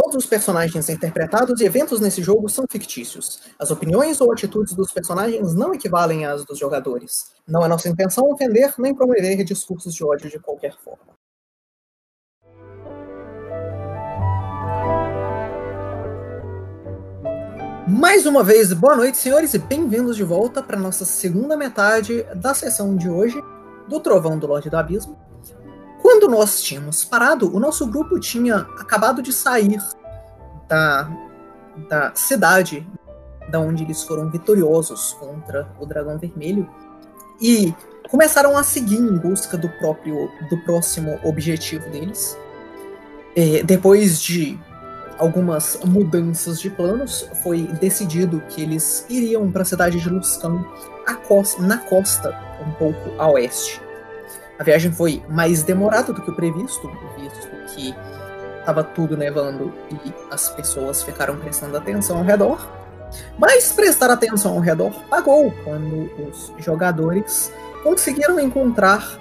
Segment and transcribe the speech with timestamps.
[0.00, 3.40] Todos os personagens interpretados e eventos nesse jogo são fictícios.
[3.58, 7.32] As opiniões ou atitudes dos personagens não equivalem às dos jogadores.
[7.44, 11.14] Não é nossa intenção ofender nem promover discursos de ódio de qualquer forma.
[17.88, 22.54] Mais uma vez, boa noite, senhores, e bem-vindos de volta para nossa segunda metade da
[22.54, 23.42] sessão de hoje
[23.88, 25.27] do Trovão do Lorde do Abismo.
[26.18, 29.80] Quando nós tínhamos parado, o nosso grupo tinha acabado de sair
[30.66, 31.08] da,
[31.88, 32.84] da cidade
[33.48, 36.68] da onde eles foram vitoriosos contra o Dragão Vermelho
[37.40, 37.72] e
[38.10, 42.36] começaram a seguir em busca do próprio do próximo objetivo deles.
[43.36, 44.58] É, depois de
[45.18, 50.64] algumas mudanças de planos, foi decidido que eles iriam para a cidade de Luscan,
[51.60, 53.87] na costa, um pouco a oeste.
[54.58, 57.94] A viagem foi mais demorada do que o previsto, visto que
[58.58, 62.68] estava tudo nevando e as pessoas ficaram prestando atenção ao redor.
[63.38, 69.18] Mas prestar atenção ao redor pagou quando os jogadores conseguiram encontrar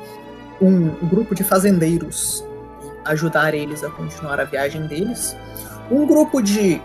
[0.61, 2.43] um grupo de fazendeiros
[2.83, 5.35] e ajudar eles a continuar a viagem deles
[5.89, 6.81] um grupo de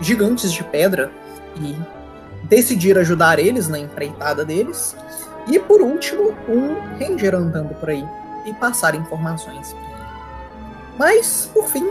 [0.00, 1.10] gigantes de pedra
[1.60, 1.76] e
[2.44, 4.96] decidir ajudar eles na empreitada deles.
[5.46, 8.06] E por último, um ranger andando por aí
[8.46, 9.74] e passar informações.
[10.98, 11.86] Mas, por fim,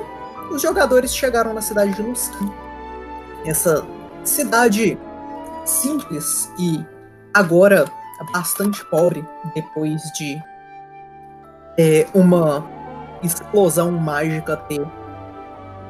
[0.51, 2.51] os jogadores chegaram na cidade de Luskin.
[3.45, 3.85] Essa
[4.23, 4.97] cidade
[5.65, 6.83] simples e
[7.33, 7.85] agora
[8.31, 10.41] bastante pobre depois de
[11.77, 12.65] é, uma
[13.21, 14.85] explosão mágica ter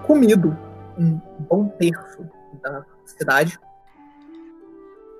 [0.07, 0.57] comido
[0.97, 2.27] um bom terço
[2.61, 3.59] da cidade.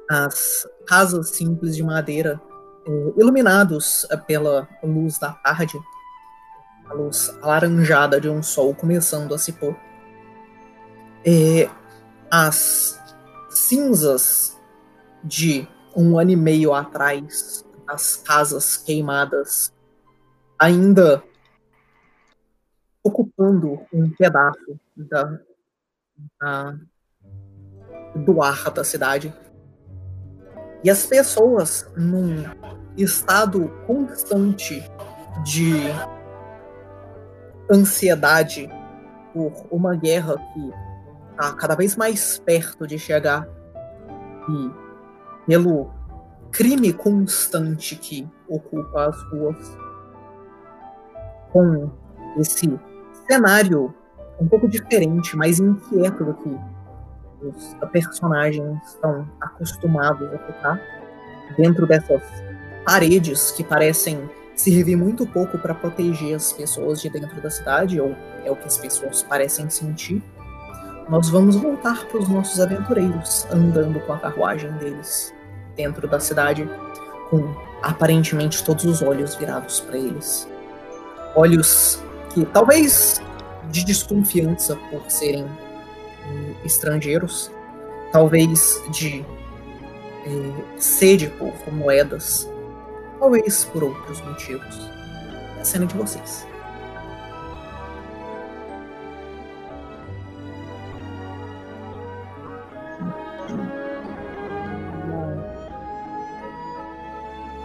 [0.10, 2.42] As casas simples de madeira,
[2.86, 5.80] eh, iluminados eh, pela luz da tarde,
[6.86, 9.76] a luz alaranjada de um sol começando a se pôr.
[11.26, 11.70] Eh,
[12.30, 13.00] as
[13.50, 14.60] cinzas
[15.24, 19.72] de um ano e meio atrás, as casas queimadas,
[20.60, 21.24] ainda
[23.04, 25.40] ocupando um pedaço da,
[26.40, 26.78] da,
[28.16, 29.34] do ar da cidade.
[30.84, 32.44] E as pessoas, num
[32.98, 34.84] estado constante
[35.44, 35.74] de
[37.72, 38.70] ansiedade
[39.34, 40.74] por uma guerra que
[41.32, 43.48] está cada vez mais perto de chegar
[44.50, 44.72] e
[45.48, 45.90] pelo
[46.52, 49.78] crime constante que ocupa as ruas.
[51.52, 51.92] Com
[52.38, 52.80] esse
[53.28, 53.94] cenário
[54.40, 56.50] um pouco diferente, mais inquieto do que
[57.44, 60.82] os personagens estão acostumados a ficar
[61.58, 62.22] dentro dessas
[62.86, 68.16] paredes que parecem servir muito pouco para proteger as pessoas de dentro da cidade, ou
[68.44, 70.22] é o que as pessoas parecem sentir.
[71.10, 75.34] Nós vamos voltar para os nossos aventureiros andando com a carruagem deles
[75.76, 76.70] dentro da cidade,
[77.30, 80.48] com aparentemente todos os olhos virados para eles.
[81.36, 82.02] Olhos
[82.34, 83.22] que talvez
[83.70, 85.46] de desconfiança por serem
[86.64, 87.52] estrangeiros,
[88.12, 89.26] talvez de
[90.26, 92.50] eh, sede por moedas,
[93.20, 94.90] talvez por outros motivos.
[95.58, 96.48] É a cena de vocês.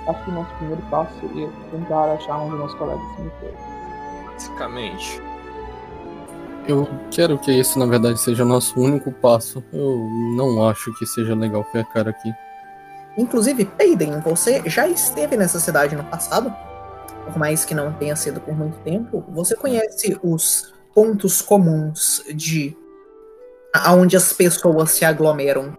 [0.06, 3.78] Acho que o nosso primeiro passo seria tentar achar onde nossos colegas meteram
[4.38, 5.20] basicamente.
[6.68, 9.64] Eu quero que esse, na verdade, seja o nosso único passo.
[9.72, 10.06] Eu
[10.36, 12.30] não acho que seja legal ficar aqui.
[13.16, 16.54] Inclusive, Peiden, você já esteve nessa cidade no passado?
[17.24, 22.76] Por mais que não tenha sido por muito tempo, você conhece os pontos comuns de
[23.74, 25.74] aonde as pessoas se aglomeram,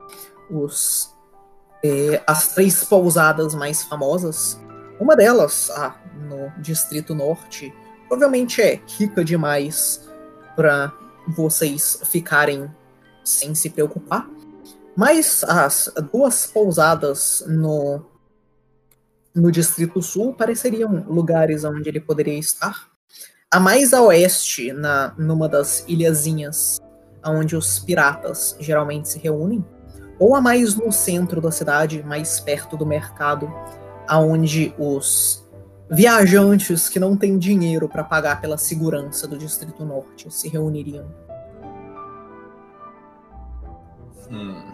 [0.50, 1.14] os
[1.84, 4.60] eh, as três pousadas mais famosas.
[5.00, 5.96] Uma delas, ah,
[6.28, 7.72] no Distrito Norte,
[8.08, 10.09] provavelmente é rica demais
[10.60, 10.92] para
[11.26, 12.70] vocês ficarem
[13.24, 14.30] sem se preocupar.
[14.94, 18.06] Mas as duas pousadas no,
[19.34, 22.90] no Distrito Sul pareceriam lugares onde ele poderia estar.
[23.50, 26.82] A mais a oeste, na, numa das ilhazinhas
[27.26, 29.66] onde os piratas geralmente se reúnem,
[30.20, 33.50] ou a mais no centro da cidade, mais perto do mercado,
[34.06, 35.49] aonde os
[35.90, 41.08] viajantes que não têm dinheiro para pagar pela segurança do Distrito Norte se reuniriam.
[44.32, 44.72] Hum.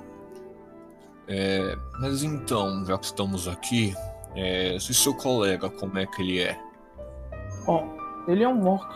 [1.28, 3.96] É, mas então, já que estamos aqui,
[4.36, 6.60] é, se seu colega, como é que ele é?
[7.66, 7.96] Bom,
[8.28, 8.94] ele é um orc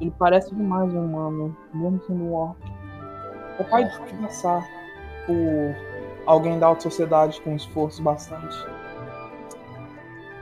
[0.00, 2.58] Ele parece demais um humano, mesmo sendo um orc.
[3.58, 4.64] O pai pode passar
[5.26, 5.76] por
[6.26, 8.56] alguém da alta sociedade com esforço bastante.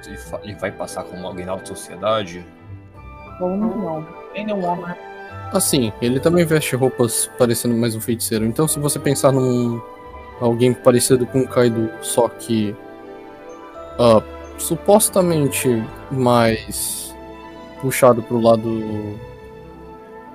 [0.06, 2.44] Ele, vai passar como alguém da alta sociedade?
[3.38, 4.06] Provavelmente não.
[4.34, 4.96] Ele é um orc.
[5.52, 8.44] Assim, ele também veste roupas parecendo mais um feiticeiro.
[8.46, 9.81] Então, se você pensar num
[10.40, 12.75] alguém parecido com o Kaido, só que
[13.99, 14.22] ah,
[14.58, 17.14] supostamente mais
[17.81, 19.19] puxado pro lado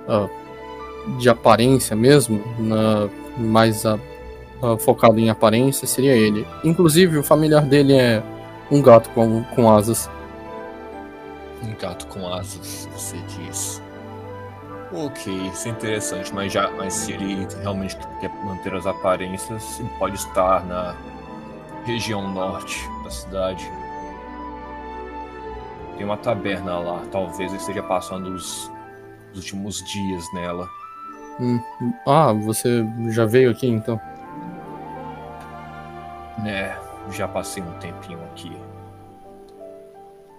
[0.08, 0.28] ah,
[1.18, 3.98] de aparência mesmo, na, mais a-
[4.62, 6.46] ah, focado em aparência, seria ele.
[6.62, 8.22] Inclusive, o familiar dele é
[8.70, 10.08] um gato com, com asas.
[11.62, 13.82] Um gato com asas, você diz.
[14.92, 19.90] Ok, isso é interessante, mas já, mas se ele realmente quer manter as aparências, ele
[19.98, 20.96] pode estar na
[21.84, 23.70] região norte da cidade.
[25.96, 28.70] Tem uma taberna lá, talvez ele esteja passando os,
[29.32, 30.66] os últimos dias nela.
[31.40, 31.60] Hum,
[32.06, 34.00] Ah, você já veio aqui então?
[36.38, 36.74] Né,
[37.10, 38.50] já passei um tempinho aqui.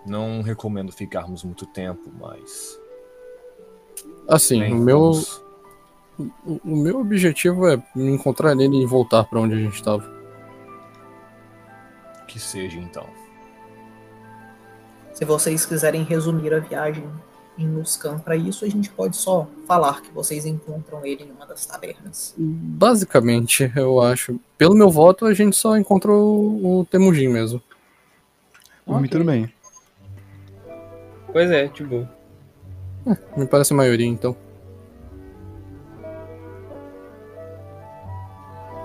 [0.05, 2.79] Não recomendo ficarmos muito tempo, mas.
[4.27, 5.43] Assim, bem, o meu, vamos-
[6.17, 10.09] o meu objetivo é encontrar ele e voltar pra onde a gente tava.
[12.27, 13.07] Que seja então.
[15.13, 17.09] Se vocês quiserem resumir a viagem
[17.59, 21.45] em Nuskan para isso, a gente pode só falar que vocês encontram ele em uma
[21.45, 22.33] das tabernas.
[22.37, 24.39] Basicamente, eu acho.
[24.57, 27.61] Pelo meu voto, a gente só encontrou o Temujin mesmo.
[28.85, 29.53] Por mim, tudo bem.
[31.31, 32.07] Pois é, tipo.
[33.35, 34.35] Me parece a maioria, então.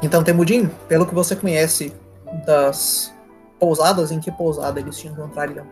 [0.03, 1.94] Então, Temudin, pelo que você conhece
[2.44, 3.15] das
[3.59, 5.65] pousadas, em que pousada eles te encontrariam?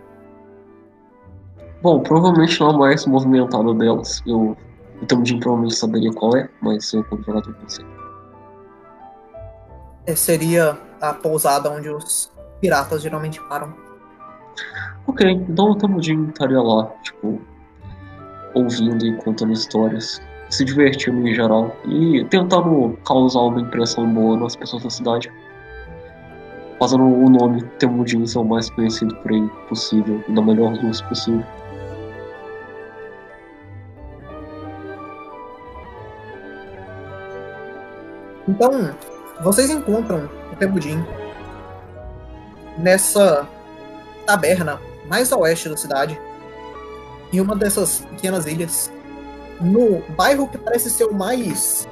[1.82, 4.23] Bom, provavelmente não a mais movimentada delas.
[4.25, 4.56] Eu,
[5.00, 7.84] o Temujin provavelmente saberia qual é, mas eu como jogador não sei.
[10.06, 12.31] É, seria a pousada onde os
[12.61, 13.75] piratas geralmente param.
[15.08, 17.40] Ok, então o Temujin estaria lá, tipo,
[18.55, 24.55] ouvindo e contando histórias, se divertindo em geral e tentando causar uma impressão boa nas
[24.55, 25.32] pessoas da cidade.
[26.79, 31.44] Fazendo o nome Temujin ser o mais conhecido por aí possível, da melhor luz possível.
[38.49, 38.94] Então,
[39.43, 41.05] vocês encontram o Temudin
[42.79, 43.47] nessa
[44.27, 46.19] taberna mais a oeste da cidade,
[47.33, 48.91] em uma dessas pequenas ilhas,
[49.61, 51.87] no bairro que parece ser o mais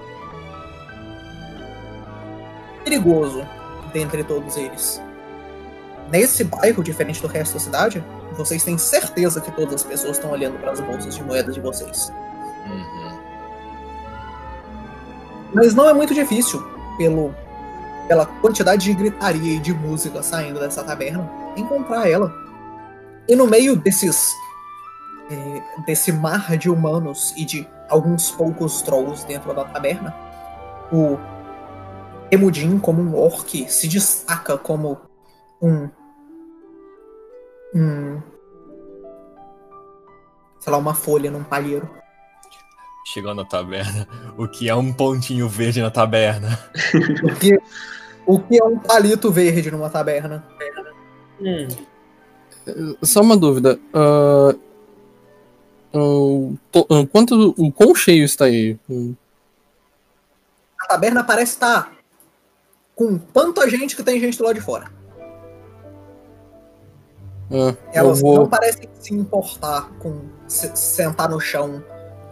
[2.84, 3.46] perigoso
[3.92, 5.00] dentre todos eles.
[6.10, 10.30] Nesse bairro, diferente do resto da cidade, vocês têm certeza que todas as pessoas estão
[10.30, 12.12] olhando para as bolsas de moedas de vocês.
[12.66, 12.99] Uhum.
[15.52, 16.62] Mas não é muito difícil,
[16.96, 17.34] pelo,
[18.06, 22.32] pela quantidade de gritaria e de música saindo dessa taberna, encontrar ela.
[23.28, 24.32] E no meio desses.
[25.30, 30.14] é, desse mar de humanos e de alguns poucos trolls dentro da taberna,
[30.92, 31.18] o
[32.30, 35.00] Emudin, como um orc, se destaca como
[35.60, 35.88] um.
[37.74, 38.22] um.
[40.60, 41.88] sei lá, uma folha num palheiro.
[43.12, 44.06] Chegando na taberna.
[44.38, 46.58] O que é um pontinho verde na taberna?
[47.24, 47.58] O que,
[48.26, 50.46] o que é um palito verde numa taberna?
[51.40, 51.66] Hum,
[53.02, 53.78] Só uma dúvida.
[53.92, 54.54] ah,
[55.92, 58.78] o to- ah, quanto, o quão cheio está aí?
[58.88, 59.14] Hum,
[60.80, 61.92] A taberna parece estar
[62.94, 64.88] com tanta gente que tem gente do lado de fora.
[67.50, 71.82] ah, Elas vou, não parecem se importar com se- sentar no chão,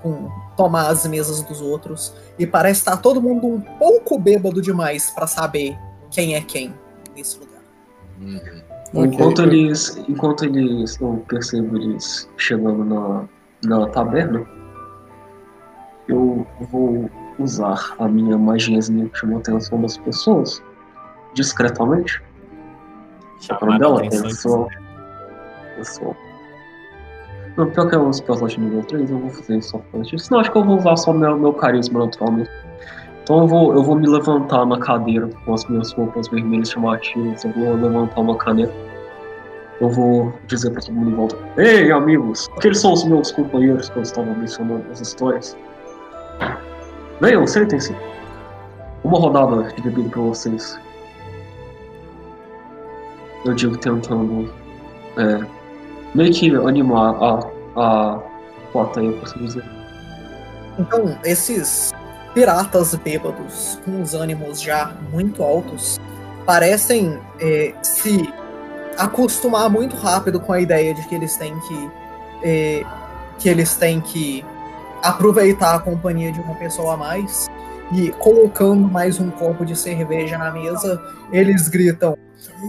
[0.03, 2.15] com tomar as mesas dos outros.
[2.39, 5.77] E parece estar todo mundo um pouco bêbado demais pra saber
[6.11, 6.75] quem é quem
[7.17, 7.61] nesse lugar.
[8.21, 9.05] Uhum.
[9.05, 9.97] Enquanto eu- eles.
[10.09, 10.99] Enquanto eles.
[11.01, 13.25] Eu percebo eles chegando na,
[13.65, 14.47] na taberna,
[16.09, 20.63] eu vou usar a minha magiazinha que chama a atenção das pessoas
[21.35, 22.23] discretamente.
[23.59, 24.69] Qual é o nome dela?
[27.59, 30.33] Não, pior que é um spellslot nível 3, eu vou fazer só por isso.
[30.33, 32.55] Não, acho que eu vou usar só meu, meu carisma natural mesmo.
[33.25, 37.45] Então eu vou, eu vou me levantar na cadeira com as minhas roupas vermelhas chamativas,
[37.45, 38.73] eu vou levantar uma caneta.
[39.81, 43.91] Eu vou dizer pra todo mundo em volta: Ei, amigos, aqueles são os meus companheiros
[43.91, 45.57] que eu estava mencionando nas histórias.
[47.21, 47.95] Venham, sentem-se.
[49.03, 50.79] Uma rodada de bebida pra vocês.
[53.45, 54.49] Eu digo tentando
[55.17, 55.58] é,
[56.15, 58.19] meio que animar a, a
[58.73, 59.65] plateia, por assim dizer.
[60.79, 61.93] Então, esses
[62.35, 65.99] piratas bêbados, com os ânimos já muito altos,
[66.47, 68.33] parecem é, se
[68.97, 71.91] acostumar muito rápido com a ideia de que eles têm que
[72.43, 72.85] é,
[73.39, 74.45] que eles têm que
[75.03, 77.47] aproveitar a companhia de uma pessoa a mais
[77.93, 81.01] e colocando mais um copo de cerveja na mesa,
[81.33, 82.17] eles gritam: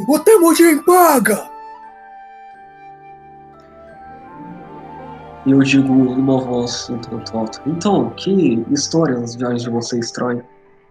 [0.07, 1.58] "O Temujin paga!"
[5.49, 7.59] E eu digo numa voz um tanto alta.
[7.65, 10.43] Então, que histórias as viagens de vocês traem,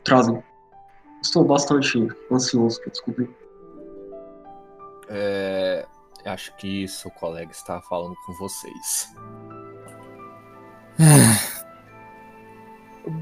[0.02, 0.42] trazem?
[1.22, 3.30] Estou bastante ansioso para descobrir.
[5.08, 5.86] É,
[6.24, 9.14] acho que isso o colega está falando com vocês.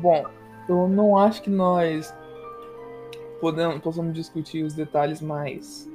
[0.00, 0.24] Bom,
[0.70, 2.14] eu não acho que nós
[3.42, 5.86] podemos, possamos discutir os detalhes mais.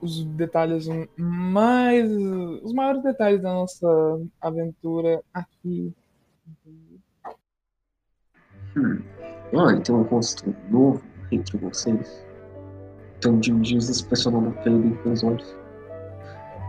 [0.00, 2.10] Os detalhes mais.
[2.62, 3.86] Os maiores detalhes da nossa
[4.40, 5.92] aventura aqui.
[8.76, 9.02] Hum.
[9.56, 11.02] Ah, tem um rosto novo
[11.32, 12.24] entre vocês.
[13.20, 15.56] Tem um Jim diz inspecionando o Caleb pelos olhos.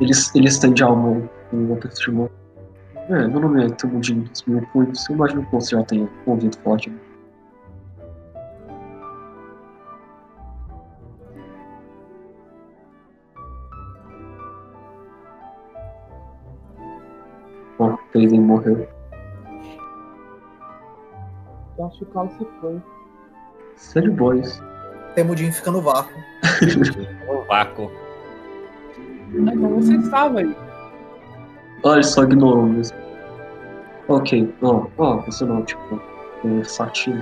[0.02, 0.58] Eles, eles
[0.90, 2.30] a mão com um aperto de mão.
[3.08, 3.70] É, meu nome é
[4.48, 5.08] Mil Punhos.
[5.10, 6.90] Eu imagino que você já tenha ouvido forte.
[6.90, 7.11] né?
[18.70, 18.88] Morreu.
[21.78, 22.82] Eu acho que o Carlos se foi.
[23.76, 24.62] Sad Boys.
[25.16, 26.14] Temudin fica no vácuo.
[27.28, 27.92] O vácuo.
[29.48, 30.56] Ah, então você estava aí.
[31.86, 32.98] Ah, ele só ignorou mesmo.
[34.08, 36.02] Ok, ó, ó, você não, tipo,
[36.44, 37.16] versátil.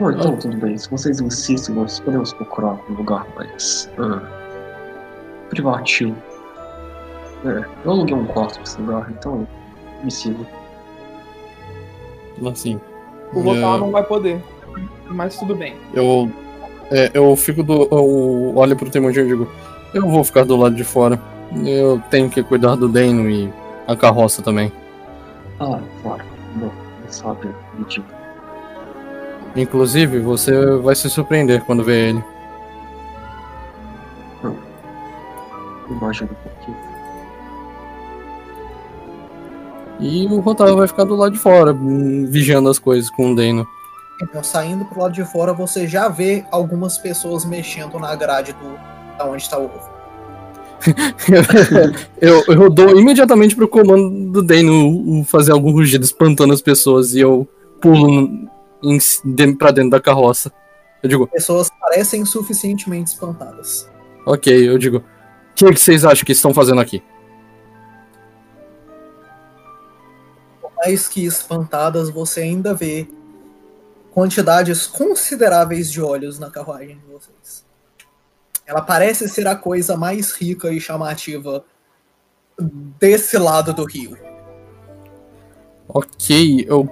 [0.00, 0.76] Bom, então tudo bem.
[0.76, 4.20] Se vocês insistem, nós podemos procurar um lugar mais ah,
[5.50, 6.16] privativo.
[7.44, 9.46] É, eu aluguei um quarto pra esse lugar, então
[10.02, 10.46] me siga.
[12.50, 12.80] Assim.
[13.32, 14.42] O Rotal é, não vai poder.
[15.08, 15.76] Mas tudo bem.
[15.92, 16.30] Eu.
[16.90, 17.88] é, eu fico do.
[17.90, 19.48] Eu olho pro Temujin e digo:
[19.92, 21.20] Eu vou ficar do lado de fora.
[21.64, 23.52] Eu tenho que cuidar do Deno e
[23.86, 24.72] a carroça também.
[25.58, 26.22] Ah, claro.
[26.56, 28.06] Não, não sabe, me diga.
[29.56, 32.24] Inclusive, você vai se surpreender quando ver ele.
[35.90, 36.89] Imagina um pouquinho.
[40.00, 41.76] E o Rotaro vai ficar do lado de fora,
[42.28, 43.66] vigiando as coisas com o Deno.
[44.22, 48.78] Então, saindo pro lado de fora, você já vê algumas pessoas mexendo na grade do
[49.20, 49.90] da onde está o ovo.
[52.20, 57.20] eu, eu dou imediatamente pro comando do Dano fazer algum rugido espantando as pessoas e
[57.20, 57.46] eu
[57.82, 58.48] pulo
[58.82, 60.50] em, de, pra dentro da carroça.
[61.02, 63.88] Eu digo, Pessoas parecem suficientemente espantadas.
[64.24, 65.02] ok, eu digo, o
[65.54, 67.02] que, que vocês acham que estão fazendo aqui?
[70.82, 73.06] Mais que espantadas, você ainda vê
[74.12, 77.64] quantidades consideráveis de olhos na carruagem de vocês.
[78.66, 81.64] Ela parece ser a coisa mais rica e chamativa
[82.98, 84.16] desse lado do rio.
[85.88, 86.88] Ok, eu,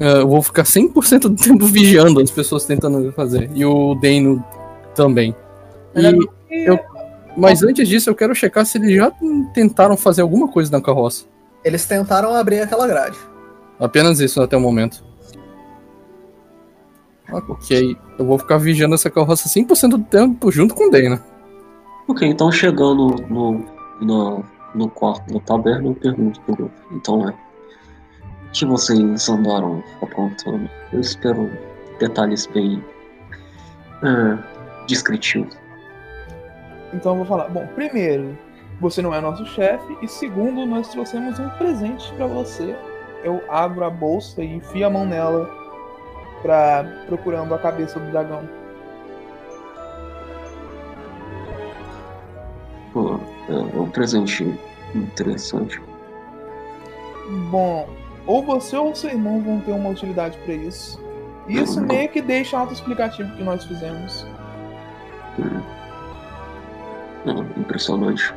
[0.00, 3.50] é, eu vou ficar 100% do tempo vigiando as pessoas tentando fazer.
[3.54, 4.44] E o Dano
[4.94, 5.34] também.
[5.94, 6.78] E eu,
[7.36, 9.12] mas antes disso, eu quero checar se eles já
[9.54, 11.24] tentaram fazer alguma coisa na carroça.
[11.68, 13.18] Eles tentaram abrir aquela grade.
[13.78, 15.04] Apenas isso até o momento.
[17.30, 21.22] Ok, eu vou ficar vigiando essa carroça 100% do tempo junto com o Dana.
[22.08, 23.66] Ok, então chegando no,
[24.00, 24.44] no,
[24.74, 26.74] no quarto da taberna, eu pergunto pro grupo.
[26.90, 27.32] Então é.
[27.32, 30.70] O que vocês andaram aprontando?
[30.90, 31.50] Eu espero
[32.00, 32.82] detalhes bem.
[34.02, 34.38] É,
[34.86, 35.54] descritivos.
[36.94, 37.50] Então eu vou falar.
[37.50, 38.38] Bom, primeiro,
[38.80, 39.96] você não é nosso chefe.
[40.02, 42.76] E segundo, nós trouxemos um presente pra você.
[43.22, 45.50] Eu abro a bolsa e enfio a mão nela
[46.42, 48.48] pra procurando a cabeça do dragão.
[52.92, 53.18] Pô,
[53.48, 54.58] é, é um presente
[54.94, 55.80] interessante.
[57.50, 57.88] Bom,
[58.26, 61.02] ou você ou seu irmão vão ter uma utilidade pra isso.
[61.48, 64.26] Isso meio que deixa auto-explicativo que nós fizemos.
[65.38, 65.62] Hum.
[67.26, 68.34] É, impressionante.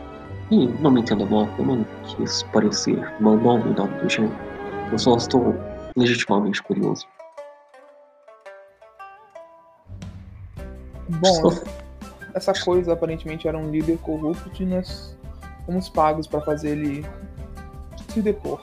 [0.52, 4.36] E não me entenda mal, eu não quis parecer mandão nem nada do gênero.
[4.92, 5.56] Eu só estou
[5.96, 7.08] legitimamente curioso.
[11.10, 11.64] Bom, Só-
[12.34, 15.18] essa coisa aparentemente era um líder corrupto e nós
[15.66, 17.06] fomos pagos pra fazer ele
[18.10, 18.60] se depor.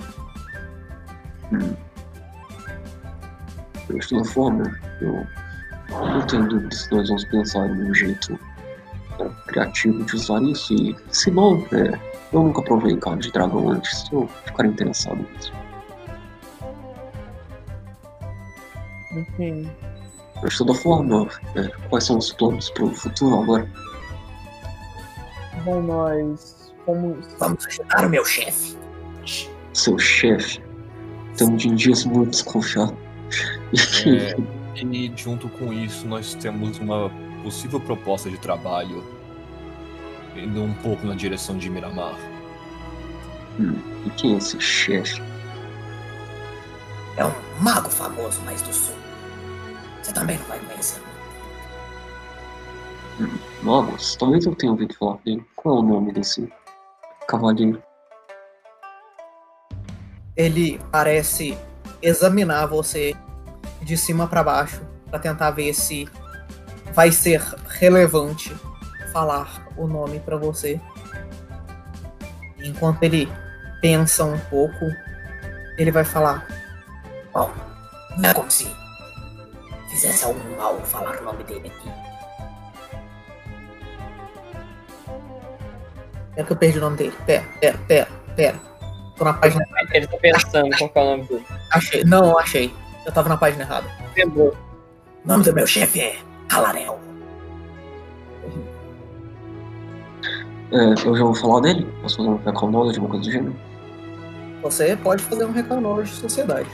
[3.88, 5.26] De toda forma, eu
[5.90, 8.38] não tenho dúvida se nós vamos pensar em um jeito
[9.18, 10.72] é, criativo de usar isso.
[10.74, 11.98] E se não, é,
[12.32, 14.06] Eu nunca provei carne de dragão antes.
[14.12, 15.52] Eu ficar interessado nisso.
[19.12, 19.70] Enfim.
[20.42, 23.70] Mas de toda forma, é, quais são os planos pro futuro agora?
[25.64, 27.26] Bom, nós fomos.
[27.38, 28.76] Vamos ajudar o meu chefe.
[29.72, 30.62] Seu chefe
[31.36, 32.96] tem um dias muito desconfiado.
[34.06, 34.34] É,
[34.80, 37.10] e junto com isso, nós temos uma
[37.48, 39.02] possível proposta de trabalho
[40.36, 42.14] indo um pouco na direção de Miramar.
[43.58, 45.22] Hum, e quem é esse chefe?
[47.16, 48.94] É um mago famoso mais do sul.
[50.02, 51.00] Você também não vai conhecer.
[53.62, 54.14] Magos?
[54.16, 55.44] Talvez eu tenha ouvido falar dele.
[55.56, 56.52] Qual é o nome desse
[57.26, 57.82] cavaleiro?
[60.36, 61.56] Ele parece
[62.02, 63.16] examinar você
[63.80, 66.06] de cima para baixo para tentar ver se
[66.92, 68.54] vai ser relevante
[69.12, 70.80] falar o nome para você.
[72.58, 73.30] Enquanto ele
[73.80, 74.86] pensa um pouco,
[75.76, 76.46] ele vai falar:
[77.32, 77.50] Bom,
[78.16, 78.68] não é como se
[79.90, 81.90] fizesse algum mal falar o nome dele aqui.
[86.34, 87.14] Pera que eu perdi o nome dele.
[87.26, 88.60] Pera, pera, pera, pera.
[89.16, 89.64] Tô na página.
[89.92, 91.46] Ele tá pensando qual que é o nome dele.
[91.72, 92.04] Achei.
[92.04, 92.74] Não, achei.
[93.04, 93.88] Eu tava na página errada.
[94.16, 94.56] Lembrou.
[95.24, 96.98] O nome do meu chefe é Calarel.
[100.70, 101.86] É, eu já vou falar dele?
[102.02, 103.56] Posso fazer um recall knowledge, alguma coisa do gênero?
[104.62, 106.68] Você pode fazer um recall de sociedade.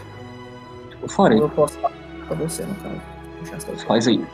[1.00, 1.38] Eu farei.
[1.38, 1.94] Eu posso falar
[2.26, 3.86] pra você, no caso.
[3.86, 4.24] Faz aí.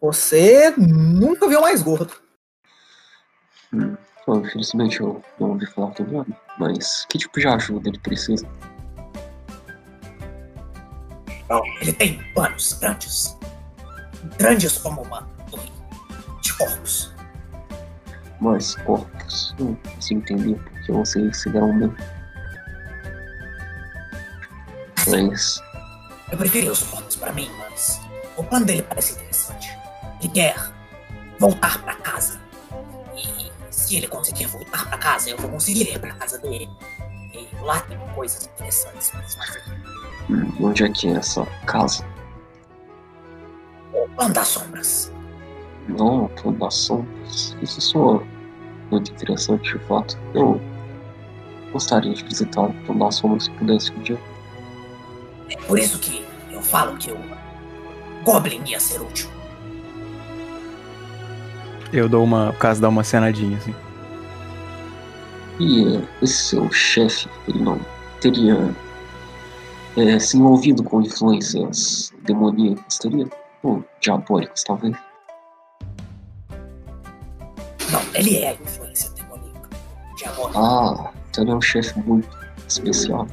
[0.00, 2.23] Você nunca viu mais gordo.
[3.74, 3.96] Hum.
[4.26, 8.46] Bom, infelizmente eu não ouvi falar do nome, mas que tipo de ajuda ele precisa?
[11.48, 13.36] Bom, ele tem planos grandes.
[14.38, 15.28] Grandes como uma
[16.40, 17.12] de corpos.
[18.40, 19.54] Mais corpos.
[19.60, 21.94] Hum, assim entender porque vocês se deram bem.
[25.08, 25.60] Mas
[26.32, 28.00] Eu preferi os corpos pra mim, mas
[28.36, 29.68] o plano dele parece interessante.
[30.20, 30.56] Ele quer
[31.38, 32.43] voltar pra casa.
[33.84, 36.70] Se ele conseguir voltar pra casa, eu vou conseguir ir pra casa dele.
[37.34, 39.62] E lá tem coisas interessantes pra se fazer.
[40.30, 42.02] hum, onde é que é essa casa?
[43.92, 45.12] O plano das sombras.
[45.86, 47.54] Não, fundações.
[47.60, 48.26] Isso soa
[48.90, 50.18] muito interessante de fato.
[50.32, 50.58] Eu
[51.70, 54.18] gostaria de visitar o fundação se pudesse um dia.
[55.50, 57.18] É por isso que eu falo que o
[58.24, 59.28] Goblin ia ser útil.
[61.94, 62.50] Eu dou uma.
[62.50, 63.72] O caso dá uma cenadinha, assim.
[65.60, 67.78] E eh, esse seu chefe, ele não
[68.20, 68.74] teria
[69.96, 73.28] eh, se envolvido com influências demoníacas, teria?
[73.62, 74.96] Ou diabólicas, talvez?
[77.92, 79.70] Não, ele é a influência demoníaca.
[80.18, 80.58] Diabólica.
[80.58, 82.28] Ah, então ele é um chefe muito
[82.66, 83.28] especial.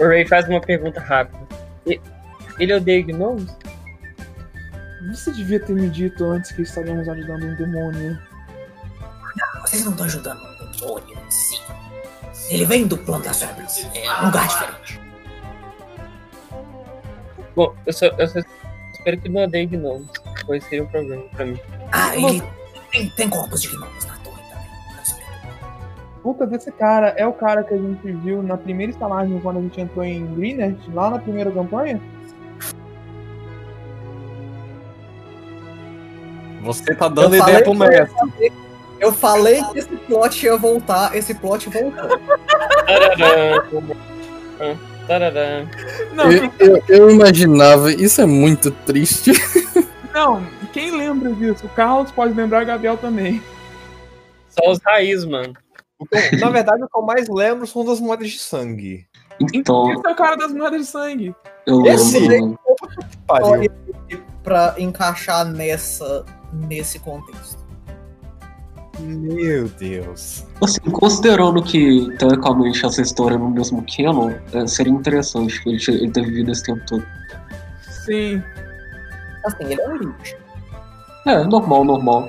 [0.00, 1.38] O Ray faz uma pergunta rápida.
[2.58, 3.56] Ele odeia gnomos?
[5.08, 8.18] Você devia ter me dito antes que estaríamos ajudando um demônio.
[9.62, 11.60] Vocês não estão ajudando o demônio em si.
[12.50, 13.86] Ele vem do plano das sombras.
[13.94, 15.00] É um lugar diferente.
[17.56, 18.40] Bom, eu só, eu só
[18.92, 20.08] espero que não odeie gnomos.
[20.44, 21.58] Pois seria um problema pra mim.
[21.92, 22.42] Ah, ele
[22.90, 24.66] tem, tem corpos de gnomos na torre também.
[25.44, 26.22] Não.
[26.22, 29.62] Puta desse cara é o cara que a gente viu na primeira estalagem quando a
[29.62, 32.00] gente entrou em Greenert, lá na primeira campanha?
[36.62, 38.52] Você tá dando Eu ideia pro que eu- mestre.
[39.00, 42.18] Eu falei que esse plot ia voltar, esse plot voltou.
[46.14, 49.32] Não, Eu, eu- eu imaginava, isso é muito triste.
[50.14, 51.66] não, quem lembra disso?
[51.66, 53.42] O Carlos pode lembrar, Gabriel também.
[54.48, 55.54] Só os raiz, mano.
[56.40, 59.06] Na verdade, o que eu mais lembro são das moedas de sangue.
[59.54, 61.34] Então, Esse é o cara das moedas de sangue.
[61.66, 62.58] eu Esse- lembro.
[63.26, 63.70] Pariu.
[64.42, 67.64] Pra encaixar nessa, nesse contexto.
[69.00, 70.44] Meu Deus.
[70.62, 75.94] Assim, considerando que, teoricamente, essa história é no mesmo canon, eh, seria interessante ele, ter-
[75.94, 77.04] ele ter vivido esse tempo todo.
[78.04, 78.42] Sim.
[79.46, 80.36] Assim, ele é um limite.
[81.26, 82.28] É, normal, normal.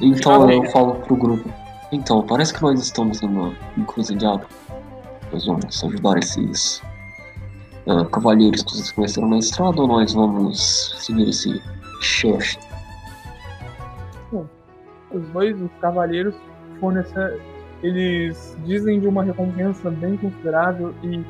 [0.00, 0.64] Então Amém.
[0.64, 1.48] eu falo pro grupo.
[1.92, 4.44] Então, parece que nós estamos numa encruzilhada.
[5.32, 6.82] Nós vamos ajudar esses
[7.86, 11.62] ah, cavalheiros que vocês conheceram na estrada ou nós vamos seguir esse
[12.00, 12.58] chefe?
[15.10, 16.34] Os dois, os cavaleiros,
[16.80, 17.40] fornecer,
[17.82, 21.24] eles dizem de uma recompensa bem considerável e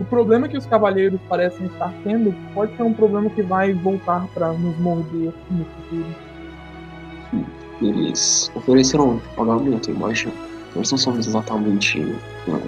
[0.00, 4.26] o problema que os cavaleiros parecem estar tendo pode ser um problema que vai voltar
[4.28, 6.14] para nos morder no futuro.
[7.80, 10.32] Eles ofereceram um pagamento, eu imagino.
[10.74, 12.00] Nós não somos exatamente
[12.46, 12.60] uma,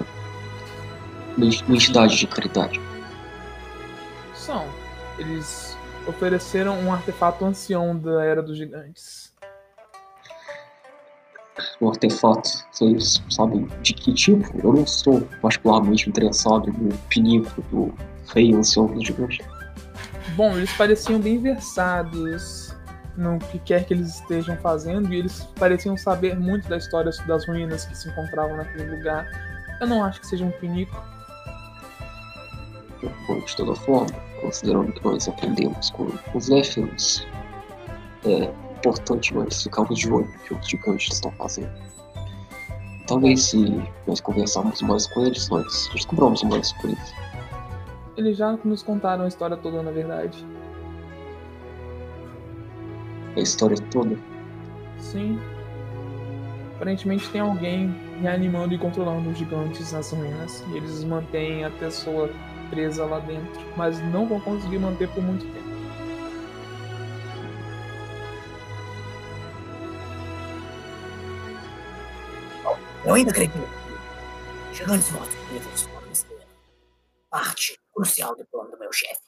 [1.37, 2.81] uma entidade de caridade.
[4.33, 4.65] São.
[5.17, 9.30] Eles ofereceram um artefato ancião da Era dos Gigantes.
[11.79, 14.45] O artefato, vocês sabem de que tipo?
[14.63, 17.93] Eu não sou particularmente interessado no pinico do
[18.33, 19.45] rei ancião dos gigantes.
[20.35, 22.73] Bom, eles pareciam bem versados
[23.17, 27.45] no que quer que eles estejam fazendo e eles pareciam saber muito da história das
[27.45, 29.27] ruínas que se encontravam naquele lugar.
[29.79, 30.95] Eu não acho que seja um pinico.
[33.27, 34.11] Bom, de toda forma,
[34.41, 37.27] considerando que nós aprendemos com os Zéphiros,
[38.25, 38.49] é
[38.81, 41.71] importante nós ficarmos de olho no que os gigantes estão fazendo.
[43.07, 47.15] Talvez se nós conversarmos mais com eles, nós descobramos mais isso.
[48.17, 50.45] Eles já nos contaram a história toda, na verdade.
[53.35, 54.17] A história toda.
[54.97, 55.39] Sim.
[56.75, 60.63] Aparentemente tem alguém reanimando e controlando os gigantes nas ruínas.
[60.71, 62.29] E eles mantêm a pessoa
[62.69, 63.61] presa lá dentro.
[63.77, 65.70] Mas não vão conseguir manter por muito tempo.
[73.11, 73.59] Eu ainda acredito.
[74.71, 76.47] Gigantes mortos vivos podem ser
[77.29, 79.19] parte crucial do plano do meu chefe.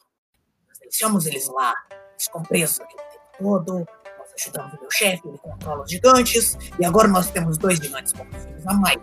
[0.69, 3.73] Nós deixamos eles lá, eles ficam presos aqui o tempo todo.
[4.19, 6.57] Nós ajudamos o meu chefe, ele controla os gigantes.
[6.79, 8.97] E agora nós temos dois gigantes mortos vivos a mais.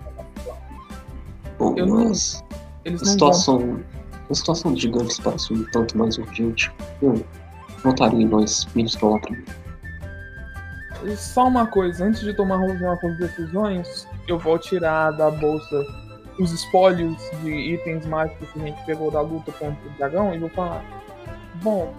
[1.58, 2.42] Bom, Eu não- mas
[2.86, 3.32] Eles a não vão.
[3.34, 3.84] situação,
[4.30, 6.72] a situação dos gigantes parece um tanto mais urgente.
[7.02, 7.22] Eu
[7.84, 8.64] votaria em nós
[8.98, 9.60] pra lá primeiro.
[11.18, 15.87] Só uma coisa, antes de tomar algumas decisões, eu vou tirar da bolsa
[16.38, 20.38] os espólios de itens mágicos que a gente pegou da luta contra o dragão e
[20.38, 20.85] vou falar:
[21.62, 21.92] Bom,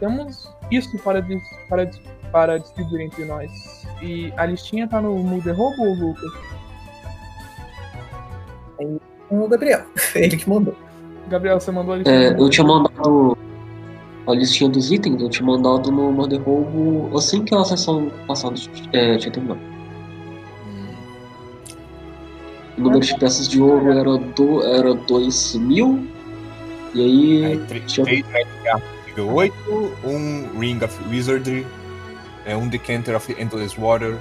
[0.00, 2.00] temos isso para, dis- para, dis-
[2.32, 3.86] para distribuir entre nós.
[4.02, 6.32] E a listinha tá no Mulder Robo, Lucas?
[9.28, 9.82] Com o Gabriel.
[10.14, 10.74] Ele que mandou.
[11.28, 12.16] Gabriel, você mandou a listinha?
[12.16, 13.38] É, eu tinha mandado
[14.26, 18.54] a listinha dos itens, eu tinha mandado no Mother Roubo assim que a sessão passada
[18.92, 19.60] é, tinha terminado.
[22.76, 26.08] O número de peças de ouro era, do, era 2 mil.
[26.94, 27.44] E aí.
[27.44, 29.54] aí, três tinha- três Nightcap nível 8,
[30.04, 31.66] um Ring of Wizardry,
[32.46, 34.18] é, um Decanter of Endless Water,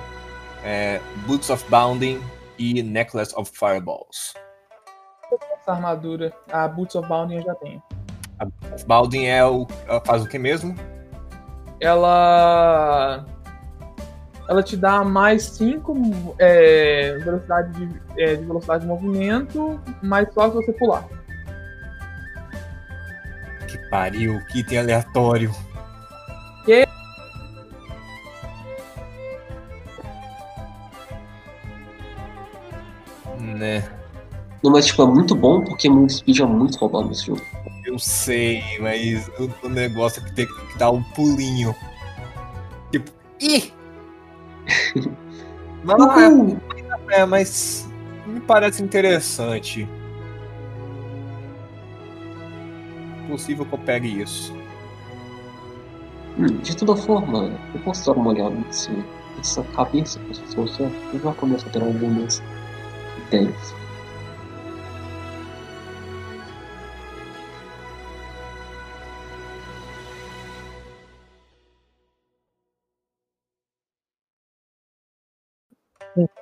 [0.63, 2.19] é, Boots of Bounding
[2.57, 4.33] e Necklace of Fireballs.
[5.59, 7.81] Essa armadura, a Boots of Bounding eu já tenho.
[8.73, 9.65] Of Bounding é o,
[10.03, 10.75] faz o que mesmo?
[11.79, 13.25] ela
[14.51, 16.35] ela te dá mais 5
[17.23, 21.07] velocidade de, é, de velocidade de movimento, mas só se você pular.
[23.65, 25.55] Que pariu, que item aleatório.
[26.65, 26.85] Que?
[33.39, 33.89] Né,
[34.61, 37.41] Não, mas tipo, é muito bom porque Move Speed é muito roubado nesse jogo.
[37.85, 41.73] eu sei, mas o, o negócio é que tem que dar um pulinho.
[42.91, 43.09] Tipo,
[43.39, 43.79] ih!
[45.83, 46.59] Lá, Uhul!
[47.09, 47.89] é, mas
[48.25, 49.87] me parece interessante.
[53.27, 54.53] Possível que eu pegue isso.
[56.37, 58.91] Hum, de toda forma, eu posso dar uma olhada nesse,
[59.37, 60.83] nessa cabeça que trouxe.
[60.83, 62.41] Eu já começo a ter algumas
[63.27, 63.80] ideias.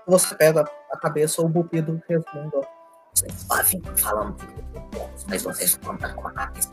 [0.08, 2.52] Você pega a cabeça, o Bupido responde.
[2.56, 2.62] ó,
[3.14, 4.36] Vocês só ficam falando
[5.28, 6.70] mas vocês contam com a cabeça.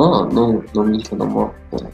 [0.00, 1.52] Ah, não, não me entenda mal.
[1.72, 1.86] É,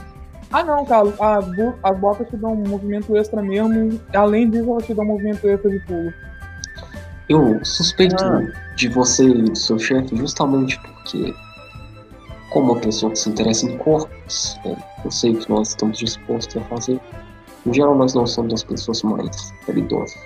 [0.52, 4.70] Ah não, Carlos, as, bo- as botas te dão um movimento extra mesmo, além disso
[4.70, 6.12] elas te dão um movimento extra de pulo.
[7.28, 8.40] Eu suspeito Ah.
[8.76, 11.34] de você e do seu chefe justamente porque,
[12.52, 15.98] como uma pessoa que se interessa em corpos, é, eu sei o que nós estamos
[15.98, 17.00] dispostos a fazer.
[17.66, 20.18] Em geral, nós não somos as pessoas mais caridosas.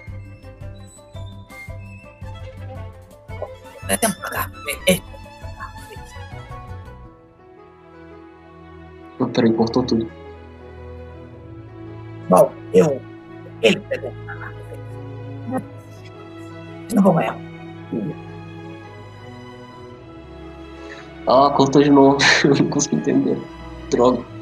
[9.18, 10.08] Não peraí, cortou tudo.
[12.28, 13.00] Bom, eu.
[13.62, 14.12] Ele pegou.
[16.94, 17.36] Não vou ganhar.
[21.26, 22.18] Ah, cortou de novo.
[22.44, 23.38] Eu não consegui entender.
[23.90, 24.37] Droga.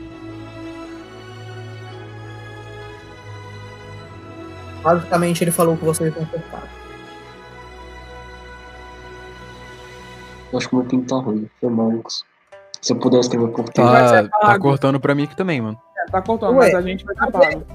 [4.86, 6.62] Basicamente, ele falou que vocês vão cortar.
[10.52, 11.50] Eu acho que o meu pinto tá ruim.
[11.60, 12.22] Foi mal, Lucas.
[12.80, 15.76] Se eu puder escrever por Tá, tá cortando pra mim aqui também, mano.
[15.98, 17.66] É, tá cortando, Ué, mas a gente vai ser pago.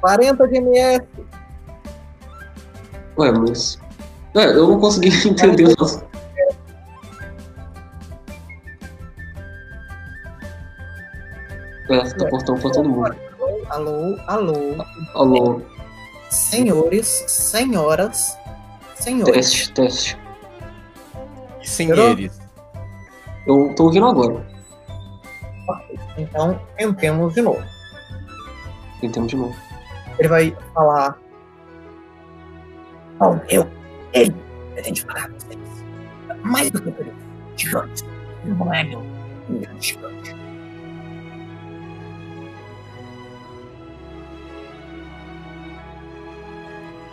[0.00, 1.06] 40 de MS.
[3.18, 3.78] Ué, mas.
[4.34, 6.02] É, eu não consegui entender o nosso.
[11.90, 13.25] É, tá cortando pra todo mundo.
[13.68, 14.54] Alô, alô.
[15.14, 15.62] Alô,
[16.30, 18.36] Senhores, senhoras,
[18.94, 19.34] senhores.
[19.34, 20.18] teste, teste.
[21.62, 22.40] E eles.
[23.46, 24.46] Eu tô ouvindo agora.
[26.16, 27.62] Então, tentemos de novo.
[29.02, 29.56] Entendo de novo.
[30.18, 31.18] Ele vai falar.
[33.18, 33.68] Bom, eu,
[34.12, 34.34] ele,
[34.74, 35.58] pretende pagar vocês.
[36.42, 37.16] Mais do que por isso.
[37.56, 38.04] Gigante.
[38.44, 39.02] Não é meu.
[39.48, 40.35] meu gigante.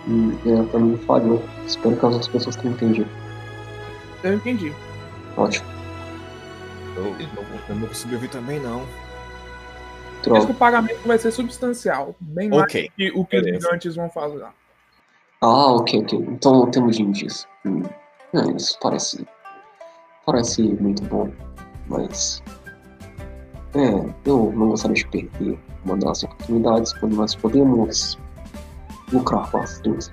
[0.07, 1.41] Hum, é, pra mim falhou.
[1.65, 3.09] Espero que as outras pessoas tenham entendido.
[4.23, 4.73] Eu entendi.
[5.37, 5.65] Ótimo.
[6.95, 8.81] Eu, não consegui ouvir também, não.
[8.81, 10.51] Acho que Droga.
[10.51, 12.15] o pagamento vai ser substancial.
[12.19, 12.91] Bem mais Ok.
[12.95, 13.65] que o que os beleza.
[13.65, 14.45] gigantes vão fazer.
[15.41, 16.19] Ah, ok, ok.
[16.29, 17.45] Então temos indícios.
[17.65, 17.83] Hum.
[18.33, 19.25] É, isso parece.
[20.25, 21.29] Parece muito bom.
[21.87, 22.41] Mas.
[23.75, 23.89] É,
[24.25, 28.17] eu não gostaria de perder uma das oportunidades quando nós podemos
[29.83, 30.11] duas.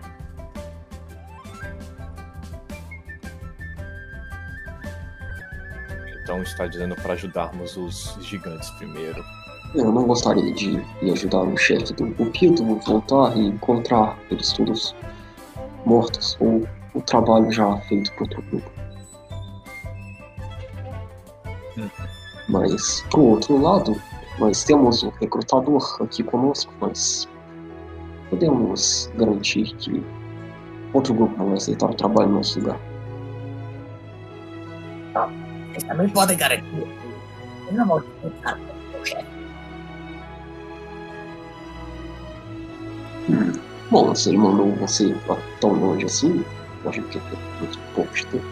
[6.23, 9.25] Então está dizendo para ajudarmos os gigantes primeiro.
[9.75, 14.95] Eu não gostaria de ajudar o chefe do Cupido voltar e encontrar eles todos
[15.85, 18.71] mortos ou o trabalho já feito por outro grupo.
[21.79, 21.91] Hum.
[22.49, 24.01] Mas, pro outro lado,
[24.39, 27.29] nós temos o recrutador aqui conosco, mas
[28.31, 30.03] podemos garantir que
[30.95, 32.81] outro grupo não vai aceitar o trabalho no nosso lugar.
[35.71, 36.89] Vocês também podem garantir.
[37.69, 39.41] Eu não disputar com o chefe.
[43.91, 46.45] Bom, se ele mandou você pra tão longe assim,
[46.85, 47.21] eu acho que é
[47.59, 48.47] muito pouco de tempo.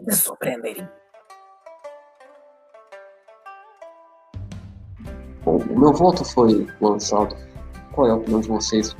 [0.00, 0.88] Me surpreenderem.
[5.48, 7.34] Bom, o meu voto foi lançado.
[7.92, 8.94] Qual é a opinião de vocês?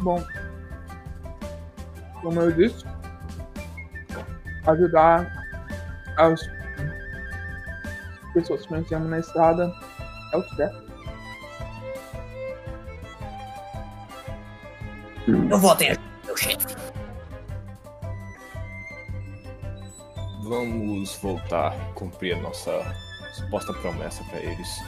[0.00, 0.22] Bom,
[2.20, 2.84] como eu disse,
[4.66, 5.32] ajudar
[6.18, 6.38] as
[8.34, 9.72] pessoas que conhecemos na estrada
[10.34, 10.92] é o certo.
[15.26, 16.89] Eu voto em meu chefe.
[20.50, 22.72] Vamos voltar e cumprir a nossa
[23.32, 24.82] suposta promessa para eles.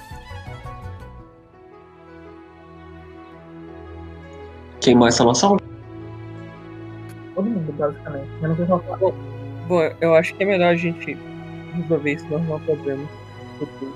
[4.81, 5.59] Quem mais tá na sala?
[7.37, 8.29] Todo mundo, basicamente.
[8.41, 8.99] Menos o Rafael.
[8.99, 9.15] Bom,
[9.69, 11.17] bom, eu acho que é melhor a gente
[11.75, 13.09] resolver isso, não arrumar problema.
[13.61, 13.95] futuro.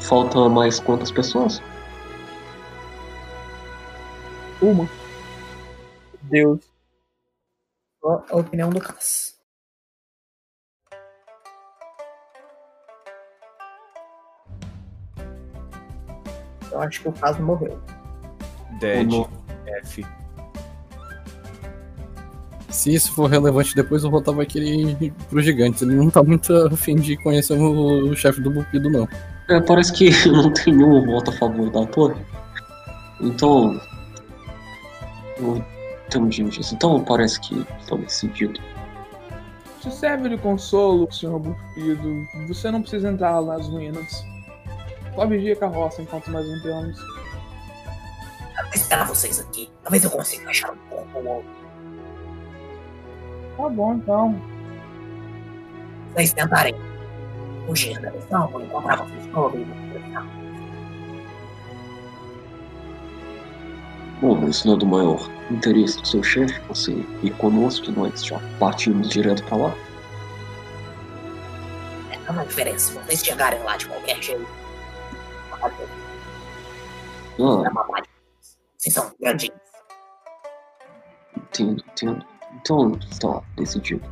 [0.00, 1.62] Falta mais quantas pessoas?
[4.66, 4.88] Uma.
[6.22, 6.58] Deus.
[8.00, 9.36] Só a opinião do Cass.
[16.72, 17.80] Eu acho que o caso morreu.
[18.80, 19.08] Dead,
[19.84, 20.04] F.
[22.68, 25.80] Se isso for relevante depois, o Rota vai querer ir pro gigantes.
[25.82, 29.08] Ele não tá muito afim de conhecer o, o chefe do Bupido, não.
[29.48, 32.20] É, parece que não tem nenhum voto a favor da torre.
[33.20, 33.80] Então.
[36.72, 38.60] Então parece que está decidido.
[39.82, 44.24] Se serve de consolo, senhor Bufido, você não precisa entrar lá nas ruínas.
[45.14, 46.98] Só vigia a carroça enquanto nós entramos.
[46.98, 49.70] Eu vou esperar vocês aqui.
[49.82, 51.50] Talvez eu consiga achar um corpo ou outro.
[53.56, 54.40] Tá bom, então.
[56.12, 56.74] Vocês tentarem
[57.66, 59.60] fugir da missão, eu vou encontrar vocês todos.
[59.60, 59.74] Bom,
[60.12, 60.45] mas
[64.48, 69.08] isso não é do maior interesse do seu chefe, você ir conosco, nós já partimos
[69.10, 69.74] direto pra lá.
[72.26, 72.92] É uma diferença.
[72.92, 74.46] Se vocês chegarem lá de qualquer jeito,
[75.62, 75.70] Ah,
[77.38, 77.86] é uma.
[78.76, 79.56] Vocês são grandinhos.
[81.36, 82.26] entendo, entendo.
[82.54, 84.02] Então está decidido.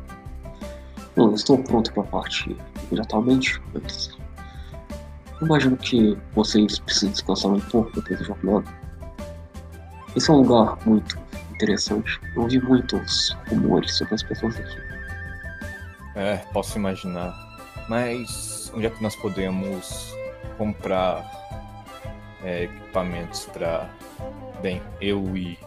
[1.15, 2.55] Bom, eu estou pronto para partir
[2.89, 4.15] imediatamente, mas
[5.41, 8.84] Imagino que vocês precisam descansar um pouco depois da jornada.
[10.15, 11.17] Esse é um lugar muito
[11.51, 12.21] interessante.
[12.35, 14.77] Eu ouvi muitos rumores sobre as pessoas aqui.
[16.15, 17.33] É, posso imaginar.
[17.89, 20.15] Mas onde é que nós podemos
[20.57, 21.29] comprar
[22.43, 23.89] é, equipamentos para.
[24.61, 25.59] Bem, eu e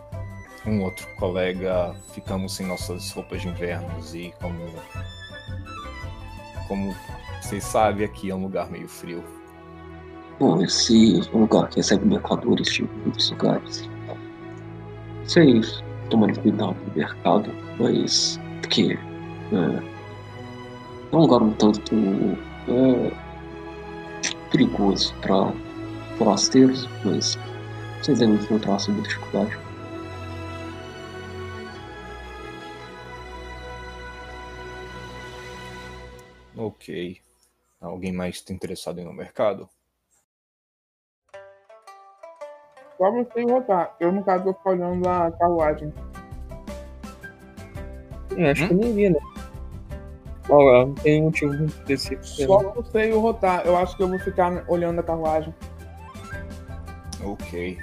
[0.67, 4.65] um outro colega ficamos sem nossas roupas de inverno e como.
[6.67, 6.95] Como
[7.43, 9.23] vocês sabem, aqui é um lugar meio frio.
[10.39, 13.89] Bom, esse é um lugar que recebe mercadores de muitos lugares.
[15.29, 18.41] Vocês tomarem cuidado no mercado, mas.
[18.63, 18.99] Porque.
[19.53, 21.95] É, é um lugar um tanto.
[22.67, 23.29] É,
[24.51, 25.53] perigoso para
[26.17, 27.39] forasteiros, mas
[28.01, 29.59] vocês devem encontrar sem muita dificuldade.
[36.57, 37.21] Ok.
[37.83, 39.69] Alguém mais está interessado no mercado?
[42.99, 43.95] Só você votar.
[44.01, 45.95] Eu, no caso, vou ficar olhando a carruagem.
[48.37, 49.19] Eu acho que nem vi, né?
[50.49, 52.25] Ó, não tem motivo muito específico.
[52.25, 53.63] Só você e o Rotar.
[53.65, 55.55] Eu acho que eu vou ficar olhando a carruagem.
[57.23, 57.79] Ok.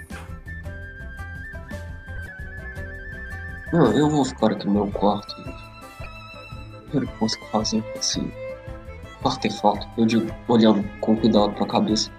[3.72, 5.44] Não, eu vou ficar aqui no meu quarto e
[6.92, 8.34] ver o que eu consigo fazer com esse
[9.24, 9.88] artefato.
[9.98, 12.12] Eu digo, olhando com cuidado pra cabeça.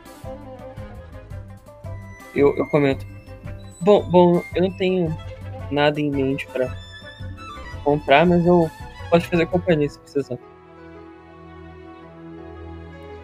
[2.36, 3.06] Eu, eu comento.
[3.80, 5.16] Bom, bom, eu não tenho
[5.70, 6.76] nada em mente pra
[7.82, 8.70] comprar, mas eu
[9.10, 10.38] posso fazer companhia se precisar.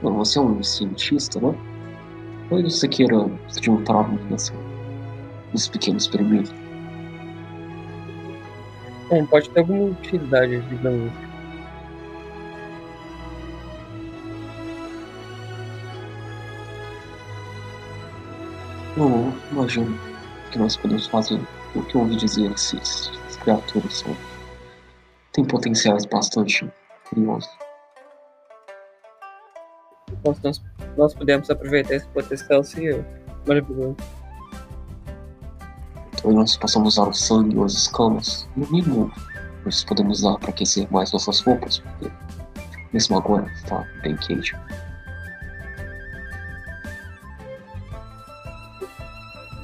[0.03, 1.55] Não, você é um cientista, né?
[2.49, 4.53] Talvez você queira se juntar a mim nessa,
[5.53, 6.53] nesse pequeno experimento.
[9.09, 11.13] Bom, pode ter alguma utilidade, digamos.
[18.97, 19.99] Eu imagino
[20.51, 21.41] que nós podemos fazer.
[21.75, 24.15] O que ouvi dizer, esses, essas criaturas são,
[25.33, 26.71] têm potenciais bastante
[27.09, 27.51] curiosos.
[30.23, 30.63] Nós, nós,
[30.99, 33.05] nós podemos aproveitar esse potencial se eu.
[33.47, 33.97] Maravilhoso.
[36.15, 38.47] Então nós possamos usar o sangue ou as escamas.
[38.55, 39.11] No mínimo,
[39.65, 42.11] nós podemos usar para aquecer mais nossas roupas, porque
[42.93, 44.55] mesmo agora está bem quente.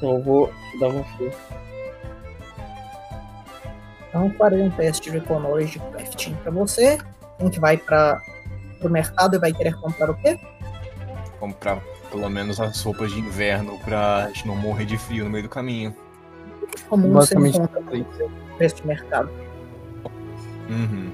[0.01, 1.37] Eu vou dar uma força.
[4.09, 6.97] Então farei um teste de Econology de Crafting pra você.
[7.37, 8.21] Quem que vai para
[8.81, 10.39] o mercado e vai querer comprar o quê?
[11.39, 11.79] Comprar
[12.11, 15.49] pelo menos as roupas de inverno pra gente não morrer de frio no meio do
[15.49, 15.95] caminho.
[16.89, 19.29] Comum você Basicamente, encontra no preço de mercado.
[20.69, 21.11] Uhum.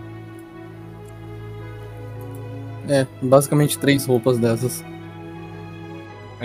[2.87, 4.83] É, basicamente três roupas dessas.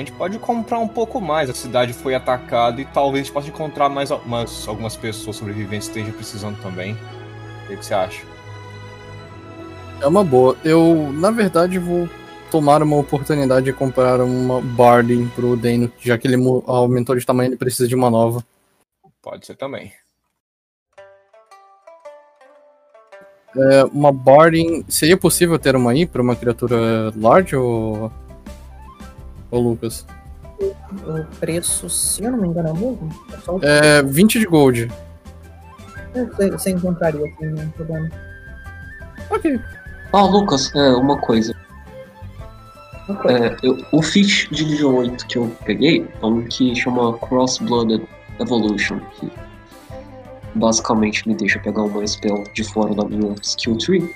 [0.01, 1.51] A gente pode comprar um pouco mais.
[1.51, 5.89] A cidade foi atacada e talvez a gente possa encontrar mais algumas, algumas pessoas sobreviventes
[5.89, 6.97] que estejam precisando também.
[7.65, 8.25] O que, você acha?
[10.01, 10.57] É uma boa.
[10.65, 12.09] Eu, na verdade, vou
[12.51, 17.51] tomar uma oportunidade de comprar uma Barding pro Dano, já que ele aumentou de tamanho,
[17.51, 18.43] ele precisa de uma nova.
[19.21, 19.93] Pode ser também.
[23.55, 24.83] É, uma Barding.
[24.89, 28.11] Seria possível ter uma aí pra uma criatura large ou.
[29.51, 30.07] Ô Lucas?
[30.61, 33.09] O preço, se eu não me engano, é o mesmo.
[33.63, 34.91] É É 20 de gold.
[36.15, 38.09] você, você encontraria assim, não tem problema.
[39.31, 39.61] Ok.
[40.13, 41.55] Ah, Lucas, é uma coisa.
[43.29, 48.07] É, eu- o feat de nível 8 que eu peguei é um que chama Cross-Blooded
[48.39, 49.31] Evolution, que
[50.55, 54.15] basicamente me deixa pegar uma spell de fora da minha skill tree.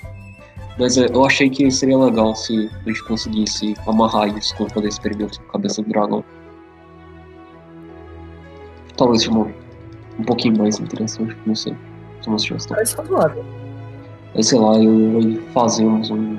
[0.77, 4.87] Mas é, eu achei que seria legal se a gente conseguisse amarrar isso com fazer
[4.89, 6.23] experimento com a cabeça do dragão.
[8.97, 9.47] Talvez seja uma-
[10.19, 11.75] um pouquinho mais interessante, não sei.
[12.21, 12.67] Somos chances.
[12.67, 13.45] Parece razoável.
[14.33, 16.37] Aí, sei lá, eu e fazemos um.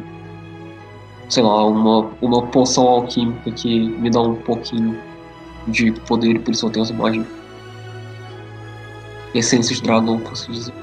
[1.29, 4.99] Sei lá, uma, uma poção alquímica que me dá um pouquinho
[5.66, 7.26] de poder por isso eu tenho as imagens.
[9.34, 10.74] Essência de dragão, por assim dizer.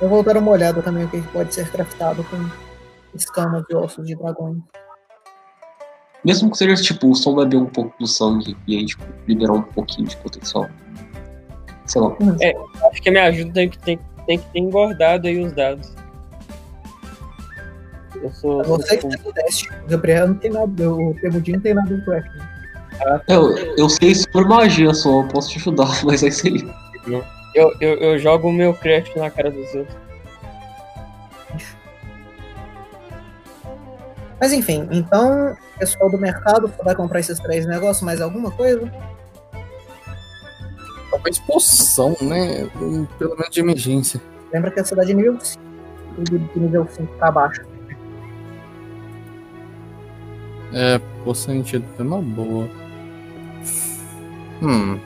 [0.00, 2.36] Eu vou dar uma olhada também o que pode ser craftado com
[3.14, 4.58] escamas e ossos de dragões.
[6.24, 9.62] Mesmo que seja tipo, só beber um pouco do sangue e aí, tipo, liberar um
[9.62, 10.68] pouquinho de potencial.
[11.86, 12.16] Sei lá.
[12.90, 15.92] Acho que a minha ajuda tem que, tem, tem que ter engordado aí os dados.
[18.22, 18.60] Eu sou.
[18.60, 19.68] É você que fez o teste.
[19.84, 22.38] O Gabriel não tem nada, o Temudinho não tem nada de crafting.
[23.00, 26.70] É, Eu, eu sei sobre magia só, eu posso te ajudar, mas é isso aí.
[27.54, 29.96] Eu, eu, eu jogo o meu craft na cara dos outros.
[34.40, 38.90] Mas enfim, então, pessoal do mercado, vai comprar esses três negócios, mais alguma coisa?
[41.10, 42.66] Talvez poção, né?
[43.18, 44.20] Pelo menos de emergência.
[44.52, 45.62] Lembra que a cidade é nível 5.
[46.18, 47.62] De nível 5 pra baixo.
[50.72, 52.68] É, poção antídoto é uma boa.
[54.62, 54.98] Hum.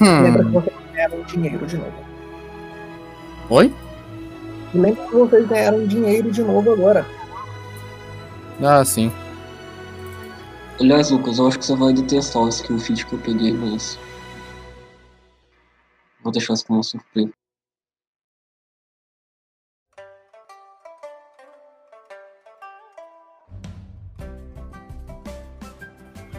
[0.00, 0.85] Lembra que Hum.
[0.96, 2.04] Ganharam dinheiro de novo.
[3.50, 3.72] Oi?
[4.74, 7.06] E lembra que vocês ganharam dinheiro de novo agora.
[8.62, 9.12] Ah, sim.
[10.80, 13.98] Aliás, Lucas, eu acho que você vai detestar o skill feed que eu peguei, mas.
[16.22, 17.30] Vou deixar isso como uma surpresa.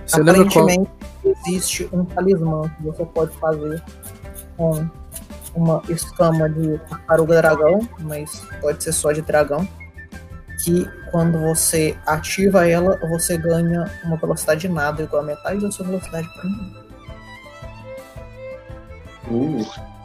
[0.06, 0.66] Você lembra qual.
[0.66, 0.92] Aparentemente,
[1.24, 3.84] existe um talismã que você pode fazer
[4.58, 4.90] com
[5.56, 9.68] uma escama de tartaruga dragão, mas pode ser só de dragão.
[10.64, 15.86] Que quando você ativa ela, você ganha uma velocidade nada igual a metade da sua
[15.86, 16.88] velocidade por minuto.
[19.30, 19.98] Uh,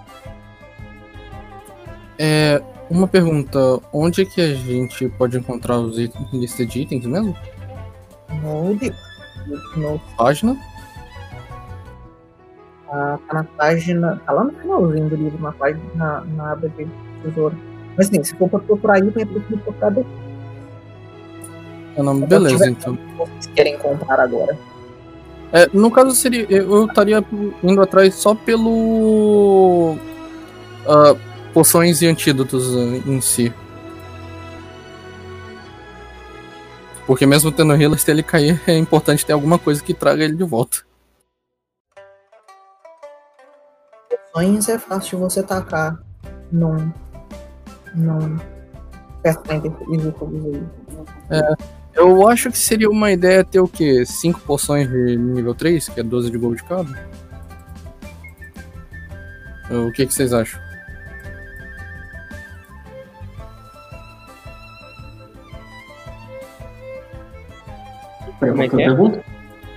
[2.19, 3.59] É, uma pergunta.
[3.93, 7.37] Onde é que a gente pode encontrar os itens, lista de itens mesmo?
[8.41, 8.79] No.
[9.77, 10.57] No, Página?
[12.93, 14.21] Tá, tá na página.
[14.27, 16.87] Tá lá no finalzinho do livro, na página, na, na aba de
[17.23, 17.57] tesouro.
[17.97, 20.23] Mas sim, se for pra procurar aí, vai ter que procurar depois.
[21.97, 22.99] Eu beleza, então.
[23.19, 24.57] Vocês querem comprar agora.
[25.53, 26.47] É, no caso seria.
[26.49, 27.23] Eu estaria
[27.63, 29.97] indo atrás só pelo.
[30.87, 31.15] ah,
[31.53, 32.75] poções e antídotos
[33.07, 33.53] em si.
[37.07, 40.35] Porque mesmo tendo healer, se ele cair, é importante ter alguma coisa que traga ele
[40.35, 40.79] de volta.
[44.35, 45.99] Sonhos é fácil você tacar
[46.51, 46.91] num.
[47.95, 48.39] num.
[50.47, 50.63] aí.
[51.95, 54.05] Eu acho que seria uma ideia ter o quê?
[54.07, 56.91] 5 poções de nível 3, que é 12 de gold cada?
[59.71, 60.61] O que, que vocês acham?
[68.39, 68.87] Como é que é?
[68.87, 69.25] pergunta?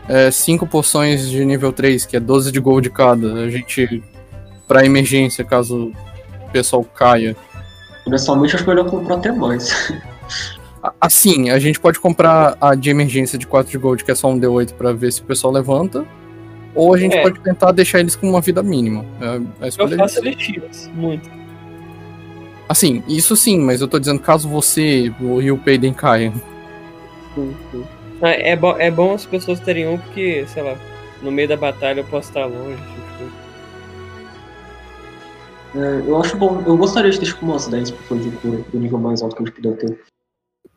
[0.08, 3.34] É 5 poções de nível 3, que é 12 de gold cada.
[3.34, 4.01] A gente.
[4.68, 5.91] Pra emergência, caso
[6.47, 7.36] o pessoal caia.
[8.05, 9.93] Honestamente, acho melhor comprar até mais.
[10.82, 14.16] A- Assim, a gente pode comprar a de emergência de 4 de gold, que é
[14.16, 16.05] só um D8 pra ver se o pessoal levanta.
[16.74, 17.22] Ou a gente É.
[17.22, 19.05] pode tentar deixar eles com uma vida mínima.
[19.22, 20.18] É, a Eu faço deles.
[20.18, 21.30] eletiras, muito.
[22.68, 26.34] Assim, isso sim, mas eu tô dizendo caso você o- e o Payden caiam.
[28.22, 30.76] Ah, É, bom, é bom as pessoas terem um, porque, sei lá,
[31.22, 32.76] no meio da batalha eu posso estar longe.
[32.78, 32.95] tipo.
[33.24, 33.45] É,
[35.80, 36.61] eu acho bom.
[36.65, 39.43] Eu gostaria de ter tipo umas 10 pessoas de cura do nível mais alto que
[39.43, 39.99] a gente puder ter.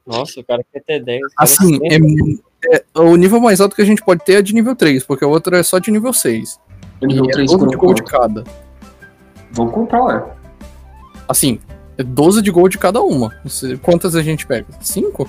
[0.07, 1.20] Nossa, o cara quer ter 10.
[1.20, 4.55] cara Assim, é, é- o nível mais alto que a gente pode ter é de
[4.55, 6.59] nível 3, porque o outro é só de nível 6.
[7.01, 8.44] O nível e é 3 12 cura de gold cada.
[9.53, 10.24] Vamos comprar, ué.
[11.28, 11.61] Assim,
[11.96, 13.34] é 12 de gold cada uma.
[13.44, 14.66] Você- Quantas a gente pega?
[14.80, 15.28] 5?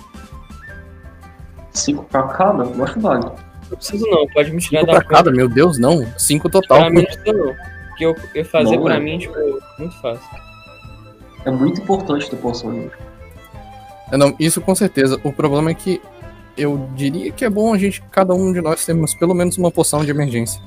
[1.74, 2.64] 5 pra cada?
[2.64, 3.34] Eu acho válido.
[3.70, 5.32] Não preciso não, pode me tirar 5 da pra cada?
[5.32, 6.06] Meu Deus, não.
[6.18, 6.90] 5 Pra total.
[6.90, 7.56] mim não precisa não.
[8.00, 9.00] Porque eu, eu fazer Não, pra é.
[9.00, 9.34] mim, tipo,
[9.78, 10.24] muito fácil.
[11.46, 12.92] É muito importante ter poção hoje.
[14.12, 15.20] É, Não, isso com certeza.
[15.24, 16.02] O problema é que
[16.58, 19.72] eu diria que é bom a gente, cada um de nós, termos pelo menos uma
[19.72, 20.62] poção de emergência.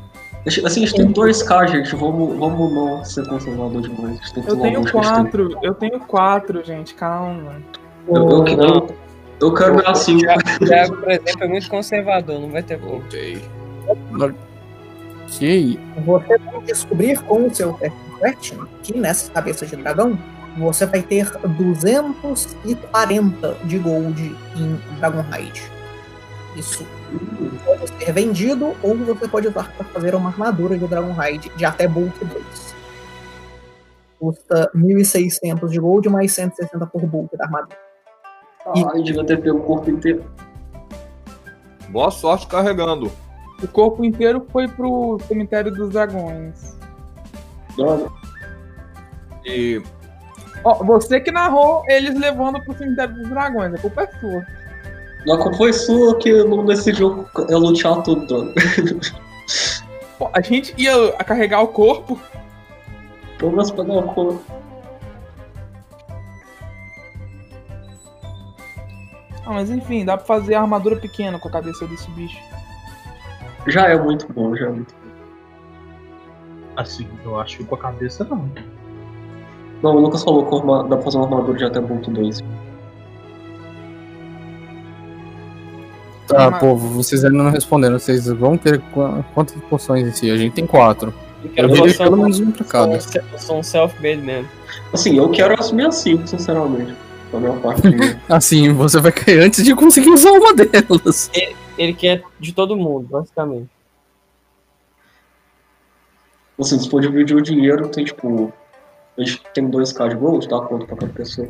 [0.47, 1.95] Assim, a gente tem 2k, gente.
[1.95, 4.05] Vamos, vamos não ser conservador demais.
[4.05, 4.93] A gente tem que Eu tenho um tem.
[4.93, 7.63] quatro, eu tenho quatro, gente, calma.
[8.09, 8.97] Eu, eu, eu,
[9.41, 10.21] eu quero ganhar 5.
[10.21, 13.01] O Thiago, por exemplo, é muito conservador, não vai ter como.
[13.01, 13.41] Voltei.
[15.35, 15.79] Ok.
[16.05, 18.53] Você vai descobrir com o seu Technocrat
[18.83, 20.19] que nessa cabeça de dragão
[20.59, 25.63] você vai ter 240 de gold em Dragon Raid.
[26.57, 26.87] Isso
[27.65, 31.65] pode ser vendido ou você pode usar para fazer uma armadura de Dragon Raid de
[31.65, 32.75] até Bulk 2.
[34.19, 37.79] Custa 1.600 de gold mais 160 por bulk da armadura.
[38.67, 40.23] Ai, devia ter pego o corpo inteiro.
[41.89, 43.11] Boa sorte carregando.
[43.63, 46.77] O corpo inteiro foi pro cemitério dos dragões.
[47.77, 48.11] Droga.
[49.45, 49.83] E
[50.65, 54.47] Ó, você que narrou eles levando pro cemitério dos dragões, a culpa é sua.
[55.27, 58.55] Não, como foi sua que não nesse jogo é lutear tudo, droga.
[60.19, 62.21] Pô, a gente ia a carregar o corpo.
[63.39, 64.41] Pelo menos pegar uma cor.
[69.45, 72.39] Ah, mas enfim, dá pra fazer a armadura pequena com a cabeça desse bicho.
[73.67, 75.11] Já é muito bom, já é muito bom.
[76.77, 78.49] Assim, eu acho que com a cabeça não.
[79.83, 82.41] Não, o Lucas falou que dá pra fazer uma armadura de até ponto 2.
[86.29, 87.99] Tá, Mas- povo, vocês ainda não responderam.
[87.99, 90.31] Vocês vão ter qu- quantas poções em si?
[90.31, 91.13] A gente tem quatro.
[91.43, 92.93] Eu Eu quero diria poção- pelo menos um pra cada.
[92.93, 94.49] um- um self-made mesmo.
[94.93, 96.95] Assim, eu quero assumir as cinco, sinceramente.
[97.63, 97.83] Parte.
[98.29, 101.31] Assim, você vai cair antes de conseguir usar uma delas.
[101.83, 103.69] Ele quer de todo mundo, basicamente.
[106.61, 108.53] assim, se for dividir o dinheiro, tem tipo.
[109.19, 111.49] A gente tem 2k de gold, dá conta pra cada pessoa.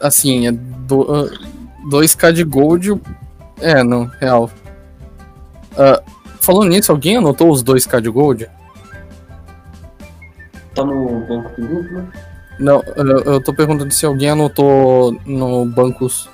[0.00, 1.28] Assim, é do, ah,
[1.90, 3.02] 2k de gold.
[3.60, 4.48] É, não, real.
[5.76, 6.00] Ah,
[6.40, 8.48] falando nisso, alguém anotou os 2k de gold?
[10.72, 12.12] Tá no banco do grupo, né?
[12.60, 16.30] Não, eu, eu tô perguntando se alguém anotou no bancos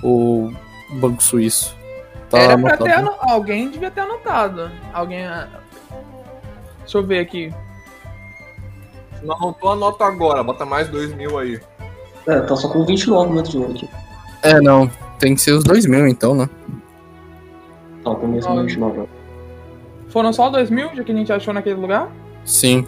[0.00, 0.52] o
[0.94, 1.76] banco suíço.
[2.28, 3.12] Tá Era pra ter ano...
[3.20, 4.70] Alguém devia ter anotado.
[4.92, 5.24] Alguém.
[5.26, 5.48] ah,
[6.80, 7.52] Deixa eu ver aqui.
[9.22, 10.42] Não anotou, anota agora.
[10.42, 11.60] Bota mais dois mil aí.
[12.26, 13.88] É, tá só com 29 metros de ouro aqui.
[14.42, 14.90] É, não.
[15.18, 16.48] Tem que ser os 2 mil então, né?
[18.02, 18.62] Tá, com mesmo Olha.
[18.62, 19.02] 29.
[20.08, 22.08] Foram só 2 mil, já que a gente achou naquele lugar?
[22.44, 22.86] Sim.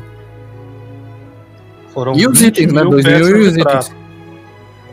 [1.92, 2.80] Foram E os 20 itens, né?
[2.82, 3.94] mil 2 mil e os itens.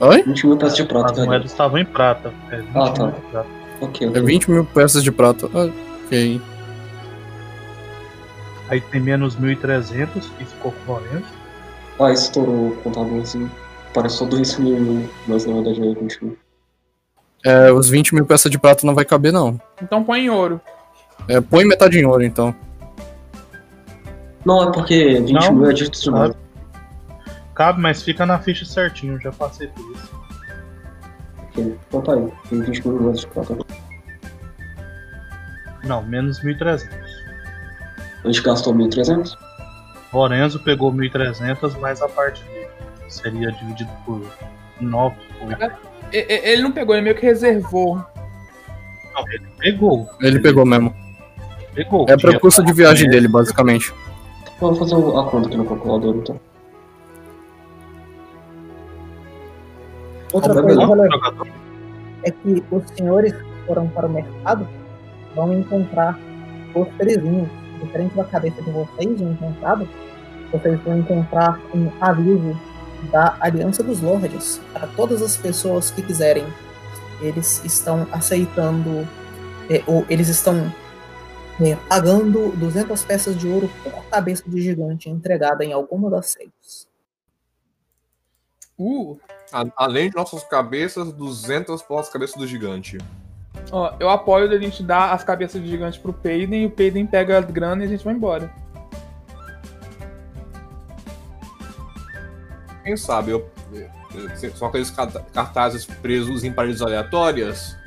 [0.01, 0.23] Oi?
[0.23, 1.27] 20 mil peças de prata, As velho.
[1.27, 2.33] moedas estavam em prata.
[2.51, 3.07] É, 20 Ah, tá.
[3.07, 3.45] prata.
[3.81, 4.21] Ok, É ok.
[4.21, 5.47] 20 mil peças de prata.
[5.47, 6.41] Ok.
[8.69, 11.23] Aí tem menos 1.300 e ficou com 40.
[11.99, 13.51] Ah, estourou o contadorzinho.
[13.93, 16.37] Parece só 2 mil, mas na verdade é 20 mil.
[17.45, 19.59] É, os 20 mil peças de prata não vai caber, não.
[19.81, 20.61] Então põe em ouro.
[21.27, 22.53] É, põe metade em ouro, então.
[24.45, 25.53] Não, é porque 20 Não.
[25.53, 26.35] mil é dígito de novo.
[27.59, 30.09] Cabe, mas fica na ficha certinho, já passei por isso.
[31.49, 32.31] Ok, Então tá aí.
[32.49, 33.57] Tem 20 mil metros de prata.
[35.83, 36.87] Não, menos 1.300.
[38.23, 39.37] A gente gastou 1.300?
[40.13, 42.69] Lorenzo pegou 1.300, mais a parte dele.
[43.09, 44.21] Seria dividido por
[44.79, 45.17] 9.
[46.13, 47.97] E- e- Ele não pegou, ele meio que reservou.
[49.13, 50.09] Não, ele pegou.
[50.21, 50.95] Ele pegou mesmo.
[51.73, 52.03] Pegou.
[52.03, 53.93] É pra Tinha custo de viagem dele, basicamente.
[54.61, 56.39] Vamos fazer a conta aqui no calculador então.
[60.31, 61.51] Outra coisa relevante
[62.23, 64.67] é que os senhores que foram para o mercado
[65.35, 66.19] vão encontrar
[66.75, 67.49] os presinhos.
[67.81, 69.87] Diferente da cabeça de vocês, no encontrado,
[70.51, 72.59] vocês vão encontrar um aviso
[73.11, 76.45] da Aliança dos Lordes para todas as pessoas que quiserem.
[77.21, 79.07] Eles estão aceitando,
[79.69, 80.71] é, ou eles estão
[81.61, 86.87] é, pagando 200 peças de ouro por cabeça de gigante entregada em alguma das seis.
[88.77, 89.17] Uh,
[89.75, 92.97] além de nossas cabeças, 200 pelas cabeças do gigante.
[93.71, 97.05] ó, eu apoio da gente dar as cabeças de gigante pro Peiden e o Peiden
[97.05, 98.51] pega a grana e a gente vai embora.
[102.83, 103.49] Quem sabe, eu,
[104.55, 104.91] são aqueles
[105.33, 107.77] cartazes presos em paredes aleatórias.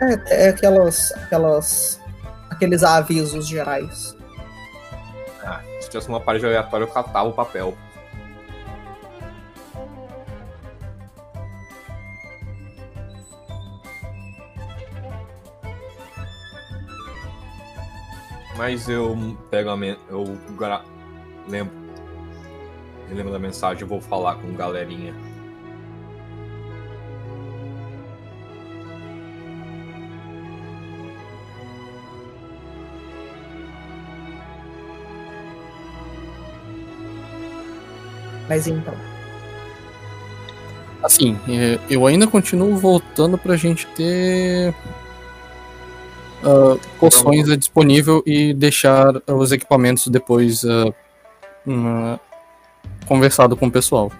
[0.00, 2.00] É, é aquelas, aquelas,
[2.50, 4.16] aqueles avisos gerais.
[5.44, 7.76] Ah, se tivesse uma parede aleatória, eu catava o papel.
[18.56, 19.16] Mas eu
[19.50, 20.24] pego a men eu
[20.56, 20.84] gra-
[21.48, 21.72] lembro.
[23.08, 25.14] Eu lembro da mensagem, eu vou falar com galerinha.
[38.48, 38.94] Mas então,
[41.02, 44.72] Assim, é, eu ainda continuo voltando pra gente ter
[46.44, 50.92] ah, poções é, disponível e deixar os equipamentos depois ah,
[51.66, 52.18] hum,
[53.06, 54.10] conversado com o pessoal.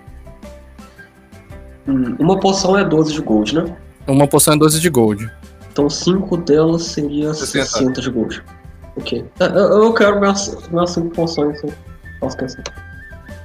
[1.87, 3.77] Hum, uma poção é 12 de gold, né?
[4.07, 5.31] Uma poção é 12 de gold.
[5.73, 7.67] Então 5 delas seria 60.
[7.67, 8.45] 60 de gold.
[8.97, 9.25] Ok.
[9.41, 11.61] É, Eu, eu quero minhas, minhas 5 poções,
[12.21, 12.65] faço questão.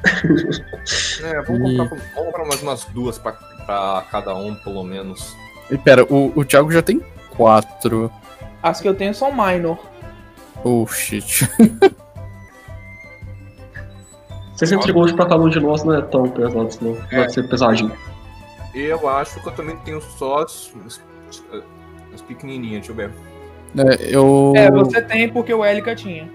[1.24, 5.36] É, vamos comprar, vamos comprar mais umas duas pra, pra cada um, pelo menos.
[5.70, 7.04] E pera, o, o Thiago já tem
[7.36, 8.12] quatro.
[8.62, 9.78] As que eu tenho são minor.
[10.64, 11.48] Oh shit.
[14.56, 17.18] 60 de gold pra cada um de nós não é tão pesado, senão É.
[17.20, 17.92] vai ser pesadinho.
[18.74, 21.00] Eu acho que eu também tenho só as, as,
[22.14, 23.12] as pequenininhas, deixa eu ver.
[23.78, 24.54] É, eu.
[24.56, 26.28] É, você tem porque o Elica tinha.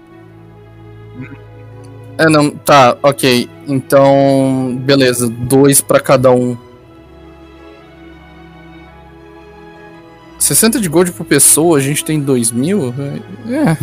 [2.17, 3.49] É, não, tá, ok.
[3.67, 6.57] Então, beleza, dois pra cada um.
[10.43, 12.93] 60 de gold por pessoa, a gente tem 2 mil?
[13.47, 13.77] É.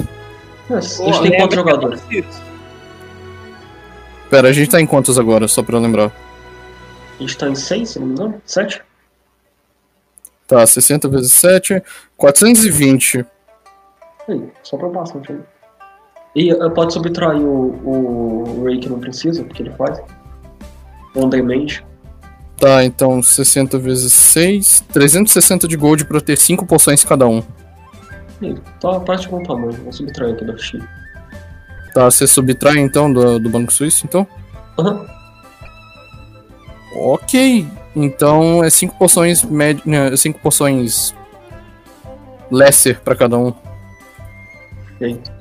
[0.71, 2.03] É, a gente tem quatro jogadores.
[4.29, 6.13] Pera, a gente tá em quantos agora, só pra eu lembrar?
[7.19, 8.43] A gente tá em 6, se não me engano?
[8.45, 8.83] 7?
[10.47, 11.83] Tá, 60 vezes 7,
[12.17, 13.25] 420.
[14.29, 15.41] Aí, sobrou bastante aí.
[16.37, 20.01] E eh, pode subtrair o, o Ray que não precisa, porque ele faz.
[21.17, 21.83] On demand.
[22.61, 27.43] Tá, então 60 vezes 6, 360 de gold pra ter 5 poções cada um.
[28.43, 29.73] Aí, tá parte de bom tamanho.
[29.73, 30.87] Vou subtrair aqui da fichinha.
[31.95, 34.27] Tá, você subtrai então do, do Banco Suíço, então?
[34.79, 35.07] Aham.
[36.97, 37.67] Ok.
[37.97, 39.83] Então é 5 poções médi...
[40.17, 41.15] 5 poções
[42.51, 43.55] lesser pra cada um.
[44.99, 45.33] Feito.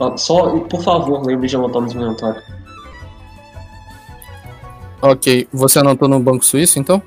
[0.00, 2.42] Ah, só, por favor, lembre de anotar no inventário.
[5.00, 7.00] Ok, você anotou no Banco Suíço, então?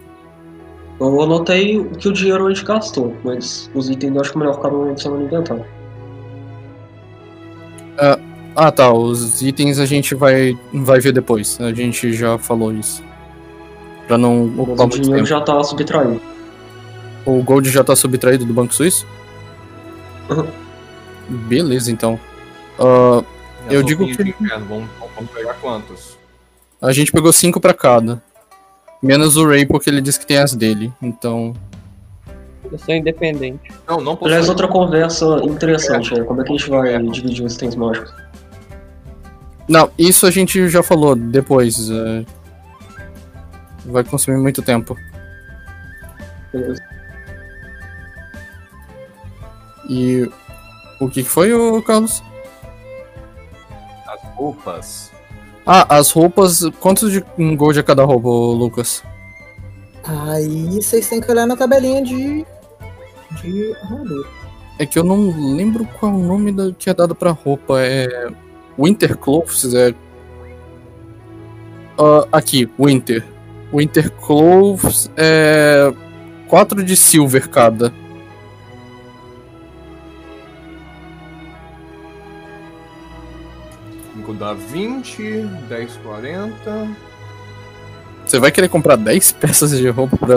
[0.99, 4.37] Eu anotei o que o dinheiro a gente gastou, mas os itens eu acho que
[4.37, 5.65] é melhor ficar no no inventário.
[8.55, 8.91] Ah, tá.
[8.91, 11.59] Os itens a gente vai, vai ver depois.
[11.61, 13.03] A gente já falou isso.
[14.07, 15.25] Pra não Mas ocupar o muito dinheiro tempo.
[15.27, 16.21] já tá subtraído.
[17.25, 19.07] O Gold já tá subtraído do Banco Suíço?
[20.29, 20.47] Uhum.
[21.47, 22.19] Beleza, então.
[22.79, 23.23] Ah,
[23.69, 24.35] E Eu digo que-
[24.67, 26.17] Vamos, vamos pegar quantas?
[26.81, 28.21] A gente pegou 5 pra cada.
[29.01, 30.91] Menos o Ray, porque ele disse que tem as dele.
[31.01, 31.53] Então.
[32.71, 33.71] Eu sou independente.
[33.87, 34.25] Não, não posso.
[34.25, 38.13] Aliás, outra conversa interessante é como é que a gente vai dividir os itens mágicos.
[39.67, 41.89] Não, isso a gente já falou depois.
[41.89, 42.25] é,
[43.85, 44.95] Vai consumir muito tempo.
[46.51, 46.81] Beleza.
[49.89, 50.29] E.
[50.99, 51.49] O que foi,
[51.81, 52.23] Carlos?
[54.07, 55.10] As roupas.
[55.65, 56.61] Ah, as roupas.
[56.79, 57.23] Quantos de
[57.55, 59.03] gold é cada roupa, Lucas?
[60.03, 62.45] Aí vocês têm que olhar na tabelinha de.
[63.41, 64.27] de armadura.
[64.79, 67.79] É que eu não lembro qual o nome da, que é dado pra roupa.
[67.79, 68.29] É.
[68.79, 69.73] Winter Clothes?
[69.73, 69.93] É.
[71.97, 73.23] Ah, aqui, Winter.
[73.73, 75.93] Winter Clothes é.
[76.47, 77.93] 4 de silver cada.
[84.41, 86.87] Dá 20, 10, 40.
[88.25, 90.35] Você vai querer comprar 10 peças de roupa pra.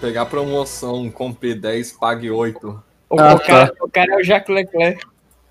[0.00, 2.82] Pegar promoção, comprei 10, pague 8.
[3.10, 5.04] O, Ah, o cara, o cara é o Jacques Leclerc.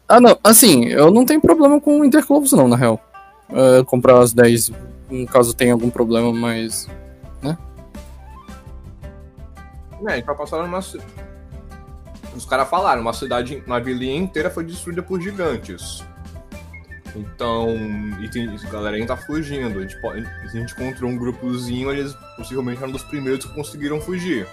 [0.07, 0.39] Ah, não.
[0.41, 2.99] Assim, eu não tenho problema com Winter Clothes, não, na real.
[3.49, 4.72] É, comprar as 10,
[5.11, 6.88] em caso tenha algum problema, mas.
[7.43, 7.57] É,
[10.07, 10.80] a gente vai passar numa.
[12.36, 16.03] Os caras falaram, uma cidade, uma vilinha inteira foi destruída por gigantes.
[17.15, 17.69] Então,
[18.21, 19.80] e tem, a galera ainda tá fugindo.
[19.80, 23.99] A gente, pode, a gente encontrou um grupozinho, eles possivelmente eram dos primeiros que conseguiram
[23.99, 24.47] fugir.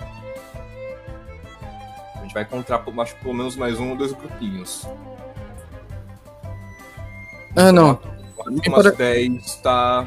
[2.17, 4.87] A gente vai encontrar acho, pelo menos mais um ou dois grupinhos.
[7.55, 8.01] Ah, não.
[8.39, 10.07] Uma, Me umas pare- 10 tá.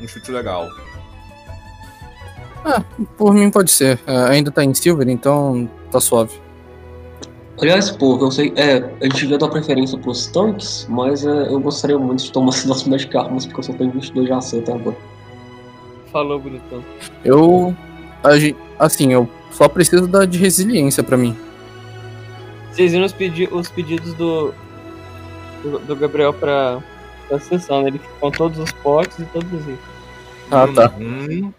[0.00, 0.68] Um chute legal.
[3.16, 3.98] Por mim pode ser.
[4.06, 6.40] É, ainda tá em silver, então tá suave.
[7.60, 11.58] Aliás, pô, eu sei, é, a gente devia dar preferência pros tanques, mas é, eu
[11.58, 14.54] gostaria muito de tomar cidades mais de armas, porque eu só tenho 22 de AC
[14.54, 14.96] até agora.
[16.12, 16.84] Falou, bonitão.
[17.24, 17.74] Eu.
[18.78, 21.36] assim, eu só preciso da de resiliência pra mim.
[22.70, 24.54] Vocês viram os, pedi os pedidos do,
[25.64, 26.78] do, do Gabriel pra,
[27.28, 27.88] pra sessão, né?
[27.88, 29.78] Ele ficou com todos os potes e todos os itens.
[30.50, 30.92] Ah, tá.
[30.98, 31.52] Hum,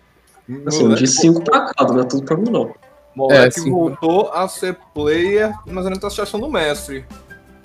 [0.66, 2.74] Assim, de 5 pra cada, não é tudo pra mim não.
[3.20, 3.70] Moleque É, sim.
[3.70, 7.06] voltou a ser player, mas ainda tá achando do mestre.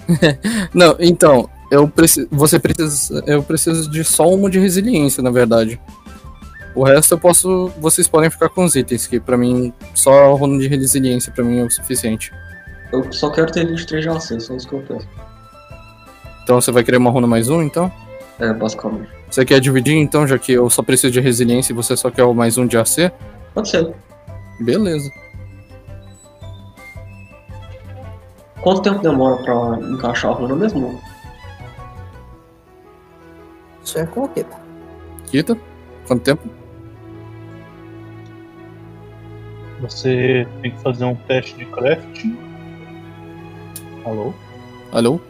[0.75, 2.27] Não, então, eu preciso.
[2.31, 3.23] Você precisa.
[3.27, 5.81] Eu preciso de só uma de resiliência, na verdade.
[6.75, 7.71] O resto eu posso.
[7.79, 11.45] Vocês podem ficar com os itens, que pra mim, só a runa de resiliência pra
[11.45, 12.33] mim é o suficiente.
[12.93, 15.07] Eu só quero ter 23 de AC, só isso que eu penso.
[16.43, 17.91] Então você vai querer uma runa mais um, então?
[18.39, 19.09] É, basicamente.
[19.31, 22.25] Você quer dividir, então, já que eu só preciso de resiliência e você só quer
[22.25, 23.11] o mais um de AC?
[23.55, 23.93] Pode ser.
[24.61, 25.11] Beleza.
[28.65, 30.99] Quanto tempo demora pra encaixar a runa mesmo?
[33.85, 34.47] Isso é com o quê?
[35.27, 35.55] Quita.
[36.07, 36.49] Quanto tempo?
[39.83, 42.39] Você tem que fazer um teste de crafting.
[44.07, 44.33] Alô?
[44.93, 45.21] Alô?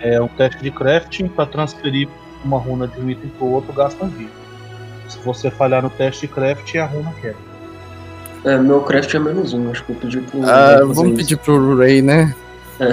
[0.00, 2.08] É um teste de crafting para transferir
[2.44, 4.32] uma runa de um item para o outro gasta vida.
[5.08, 7.47] Se você falhar no teste de crafting, a runa quebra.
[8.44, 10.42] É, meu craft é menos um, acho que eu pedi pro.
[10.48, 11.16] Ah, vamos isso.
[11.16, 12.34] pedir pro Ray, né?
[12.80, 12.92] É,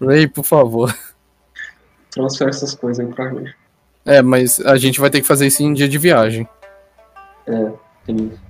[0.04, 0.94] Ray, por favor.
[2.10, 3.54] transfere essas coisas aí pra gente.
[4.04, 6.48] É, mas a gente vai ter que fazer isso em dia de viagem.
[8.04, 8.40] Tem isso.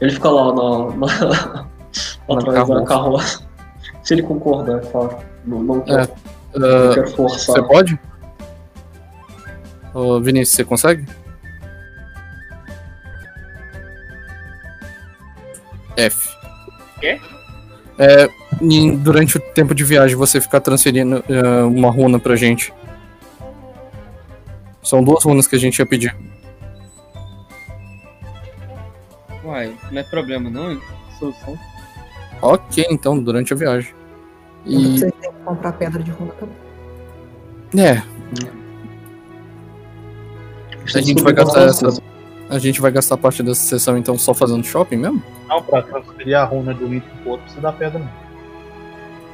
[0.00, 0.96] Ele fica lá na.
[0.96, 1.66] na
[2.36, 2.74] atrás carroça.
[2.74, 3.46] da carroça.
[4.02, 5.16] Se ele concordar, é claro.
[5.44, 6.08] Não, não quero, É.
[6.58, 7.56] não Ah, quero forçar.
[7.56, 7.98] você pode?
[9.94, 11.06] Ô, Vinícius, você consegue?
[15.96, 16.28] F.
[17.00, 17.20] Quê?
[17.98, 18.28] É,
[18.60, 22.72] em- durante o tempo de viagem você ficar transferindo é, uma runa pra gente.
[24.82, 26.14] São duas runas que a gente ia pedir.
[29.44, 30.80] Uai, não é problema não, hein?
[31.18, 31.58] Solução.
[32.42, 33.94] Ok, então, durante a viagem.
[34.64, 34.76] E...
[34.76, 34.98] E.
[34.98, 36.56] Você tem que comprar pedra de runa também.
[37.84, 38.02] É,
[40.94, 41.88] a gente vai gastar essa.
[42.48, 45.22] A gente vai gastar parte dessa sessão então só fazendo shopping mesmo?
[45.48, 48.26] Não, pra transferir a runa de um item pro outro, precisa da pedra mesmo.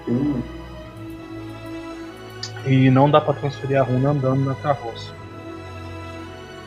[0.09, 0.43] Hum,
[2.67, 5.13] E não dá pra transferir a runa andando na carroça.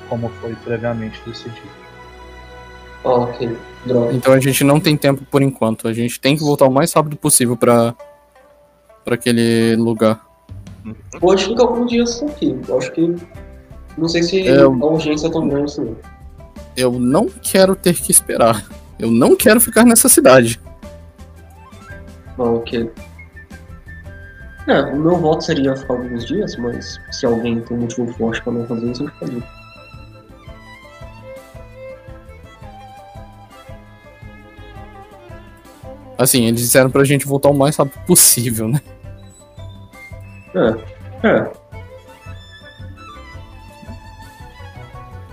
[0.08, 1.58] Como foi previamente decidido.
[3.04, 3.58] ah, ok.
[3.86, 4.14] Droga.
[4.14, 5.88] Então a gente não tem tempo por enquanto.
[5.88, 7.96] A gente tem que voltar o mais rápido possível pra.
[9.04, 10.24] para aquele lugar.
[11.20, 12.56] Pode ficar alguns dias aqui.
[12.68, 13.16] Eu acho que.
[13.98, 15.96] Não sei se É, a urgência é tão grande assim.
[16.76, 18.66] Eu não quero ter que esperar.
[19.00, 20.60] Eu não quero ficar nessa cidade.
[22.38, 22.92] Ah, ok.
[24.68, 28.42] É, o meu voto seria ficar alguns dias, mas se alguém tem um motivo forte
[28.42, 29.44] pra não fazer isso, eu ficaria.
[36.18, 38.82] Assim, eles disseram pra gente voltar o mais rápido possível, né?
[40.56, 41.52] É, é.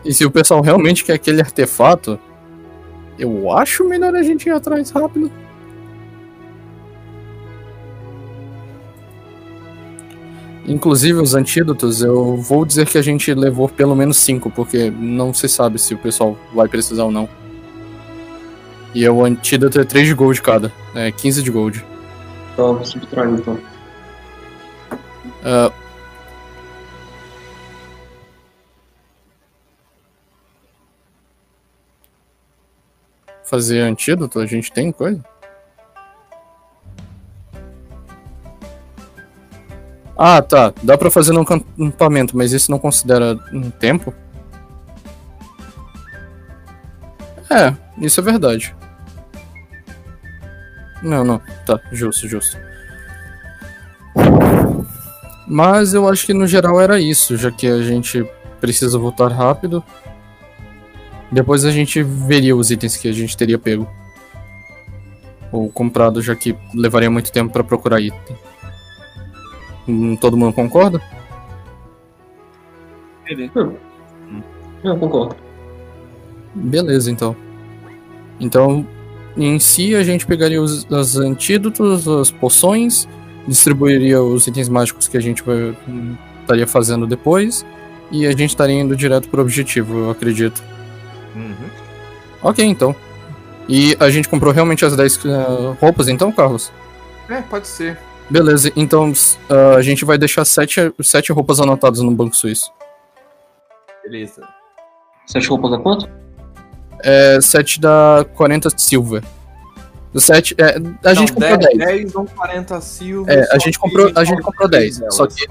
[0.05, 2.19] E se o pessoal realmente quer aquele artefato,
[3.19, 5.31] eu acho melhor a gente ir atrás rápido.
[10.67, 15.35] Inclusive os antídotos, eu vou dizer que a gente levou pelo menos cinco, porque não
[15.35, 17.29] se sabe se o pessoal vai precisar ou não.
[18.95, 21.85] E o antídoto é 3 de gold cada, é 15 de gold.
[22.57, 23.59] Tá, vou subtrair então.
[25.45, 25.73] Ah,
[33.53, 35.23] fazer antídoto, a gente tem coisa?
[40.17, 40.73] Ah, tá.
[40.83, 44.15] Dá pra fazer no acampamento, mas isso não considera um tempo?
[47.51, 48.75] É, isso é verdade.
[51.03, 51.39] Não, não.
[51.67, 52.57] Tá, justo, justo.
[55.47, 58.27] Mas eu acho que no geral era isso, já que a gente
[58.63, 59.85] precisa voltar rápido.
[61.33, 63.89] Depois a gente veria os itens que a gente teria pego.
[65.51, 68.37] Ou comprado, já que levaria muito tempo pra procurar item.
[69.89, 71.01] Hum, Todo mundo concorda?
[73.25, 73.73] Beleza.
[74.85, 75.37] Eu concordo.
[76.55, 77.35] Beleza, então.
[78.41, 78.87] Então,
[79.37, 83.09] em si, a gente pegaria os, os antídotos, as poções,
[83.47, 87.65] distribuiria os itens mágicos que a gente vai- hum, estaria fazendo depois,
[88.11, 90.63] e a gente estaria indo direto pro objetivo, eu acredito.
[91.35, 91.71] Uhum.
[92.43, 92.95] Ok, então.
[93.69, 95.29] E a gente comprou realmente as 10 eh,
[95.81, 96.73] roupas, então, Carlos?
[97.29, 97.99] É, pode ser.
[98.29, 99.13] Beleza, então
[99.49, 102.71] ah, a gente vai deixar 7 sete, sete roupas anotadas no Banco Suíço.
[104.03, 104.43] Beleza.
[105.27, 106.09] Sete roupas a quanto?
[107.05, 109.23] É 7 da 40 silver.
[110.15, 111.79] 7, é, a gente comprou 10.
[111.79, 113.35] 10 ou 40 silvas.
[113.35, 115.15] É, só a gente que comprou, a gente só comprou três 10.
[115.15, 115.35] Só delas.
[115.41, 115.49] que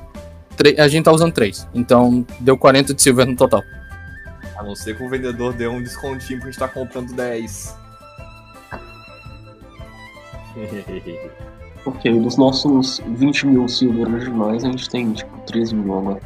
[0.55, 1.67] tre- a gente tá usando 3.
[1.73, 3.63] Então deu 40 de silver no total.
[4.61, 7.75] A não ser que o vendedor dê um descontinho pra gente tá comprando 10.
[11.83, 16.21] Ok, dos nossos 20 mil silver originais, a gente tem tipo 13 mil agora.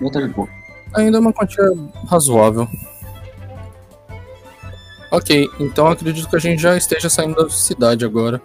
[0.00, 0.48] Não tá de boa.
[0.94, 1.64] Ainda é uma quantia
[2.08, 2.68] razoável.
[5.10, 8.40] Ok, então acredito que a gente já esteja saindo da cidade agora.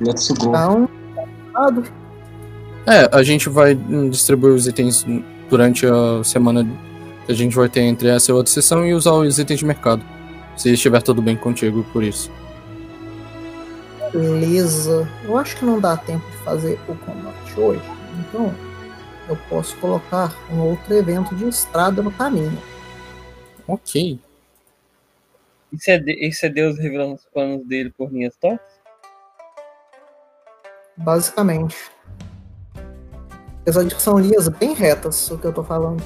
[0.00, 0.48] Let's go.
[0.48, 0.88] Então,
[1.52, 2.01] nada.
[2.86, 3.74] É, a gente vai
[4.10, 5.04] distribuir os itens
[5.48, 6.66] durante a semana
[7.26, 9.64] que a gente vai ter entre essa e outra sessão e usar os itens de
[9.64, 10.04] mercado.
[10.56, 12.30] Se estiver tudo bem contigo por isso.
[14.12, 15.08] Beleza.
[15.24, 17.80] Eu acho que não dá tempo de fazer o combate hoje.
[18.20, 18.52] Então,
[19.28, 22.58] eu posso colocar um outro evento de estrada no caminho.
[23.66, 24.18] Ok.
[25.72, 28.60] Isso é, de- isso é Deus revelando os planos dele por linhas tortas?
[30.96, 31.76] Basicamente.
[33.62, 36.02] Apesar de que são linhas bem retas, o que eu tô falando.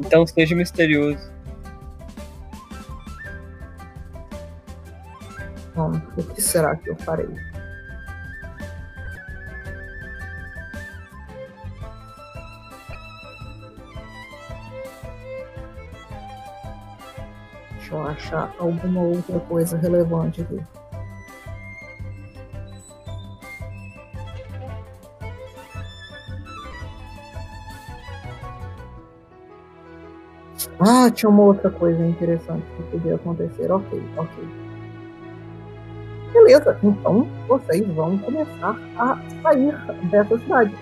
[0.00, 1.30] Então seja misterioso.
[5.74, 7.28] Bom, o que será que eu farei?
[17.72, 20.62] Deixa eu achar alguma outra coisa relevante aqui.
[30.80, 33.70] Ah, tinha uma outra coisa interessante que podia acontecer.
[33.70, 34.62] Ok, ok.
[36.32, 39.74] Beleza, então vocês vão começar a sair
[40.10, 40.74] dessa cidade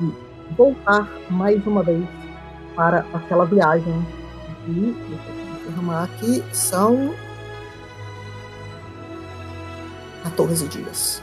[0.00, 2.06] e voltar mais uma vez
[2.76, 4.06] para aquela viagem
[4.66, 4.92] de.
[4.92, 7.12] Deixa eu confirmar aqui, são
[10.22, 11.22] 14 dias.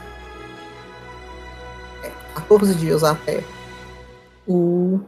[2.04, 3.42] É, 14 dias até
[4.46, 5.00] o.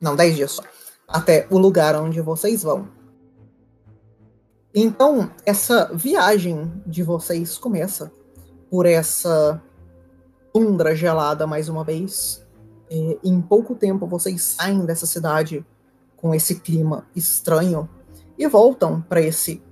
[0.00, 0.62] Não, 10 dias só.
[1.10, 2.88] Até o lugar onde vocês vão.
[4.74, 8.12] Então, essa viagem de vocês começa
[8.70, 9.60] por essa
[10.52, 12.46] tundra gelada mais uma vez.
[12.88, 15.64] É, em pouco tempo vocês saem dessa cidade
[16.16, 17.88] com esse clima estranho
[18.38, 19.62] e voltam para esse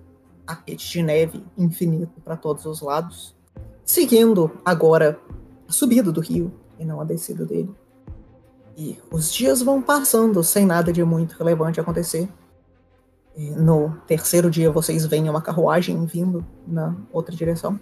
[0.46, 3.36] tapete de neve infinito para todos os lados,
[3.84, 5.20] seguindo agora
[5.68, 7.74] a subida do rio e não a descida dele.
[8.78, 12.28] E os dias vão passando sem nada de muito relevante acontecer.
[13.36, 17.78] E no terceiro dia vocês veem uma carruagem vindo na outra direção.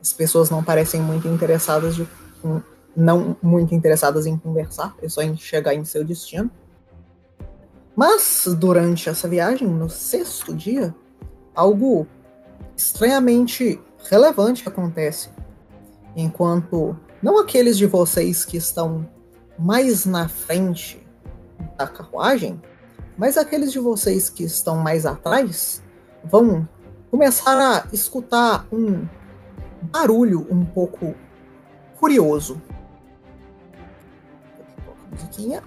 [0.00, 2.08] As pessoas não parecem muito interessadas de,
[2.96, 6.50] não muito interessadas em conversar, é só em chegar em seu destino.
[7.94, 10.92] Mas durante essa viagem, no sexto dia,
[11.54, 12.04] algo
[12.76, 13.80] estranhamente
[14.10, 15.30] relevante acontece.
[16.16, 19.08] Enquanto não aqueles de vocês que estão
[19.58, 21.06] mais na frente
[21.76, 22.60] da carruagem,
[23.16, 25.82] mas aqueles de vocês que estão mais atrás
[26.24, 26.68] vão
[27.10, 29.06] começar a escutar um
[29.82, 31.14] barulho um pouco
[31.98, 32.60] curioso.
[35.10, 35.62] Musiquinha.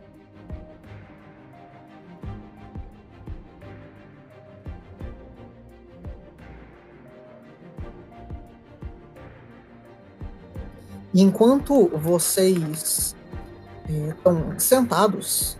[11.13, 13.15] E enquanto vocês
[13.89, 15.57] estão sentados,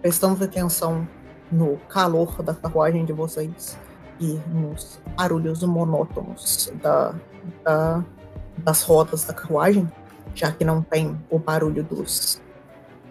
[0.00, 1.06] prestando atenção
[1.50, 3.78] no calor da carruagem de vocês
[4.20, 7.14] e nos barulhos monótonos da,
[7.64, 8.04] da,
[8.58, 9.90] das rodas da carruagem,
[10.34, 12.40] já que não tem o barulho dos,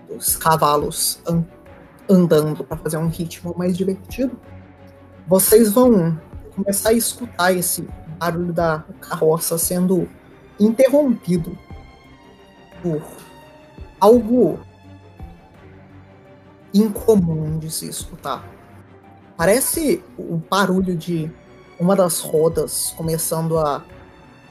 [0.10, 1.44] dos cavalos an,
[2.10, 4.40] andando para fazer um ritmo mais divertido,
[5.28, 6.20] vocês vão
[6.56, 7.88] começar a escutar esse
[8.18, 10.08] barulho da carroça sendo
[10.60, 11.58] interrompido
[12.82, 13.02] por
[14.06, 14.60] algo
[16.72, 18.48] incomum de se escutar.
[19.36, 21.32] Parece o barulho de
[21.80, 23.84] uma das rodas começando a,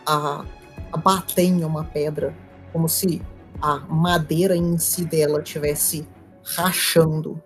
[0.04, 0.44] a,
[0.92, 2.34] a bater em uma pedra,
[2.72, 3.22] como se
[3.62, 6.06] a madeira em si dela tivesse
[6.42, 7.40] rachando.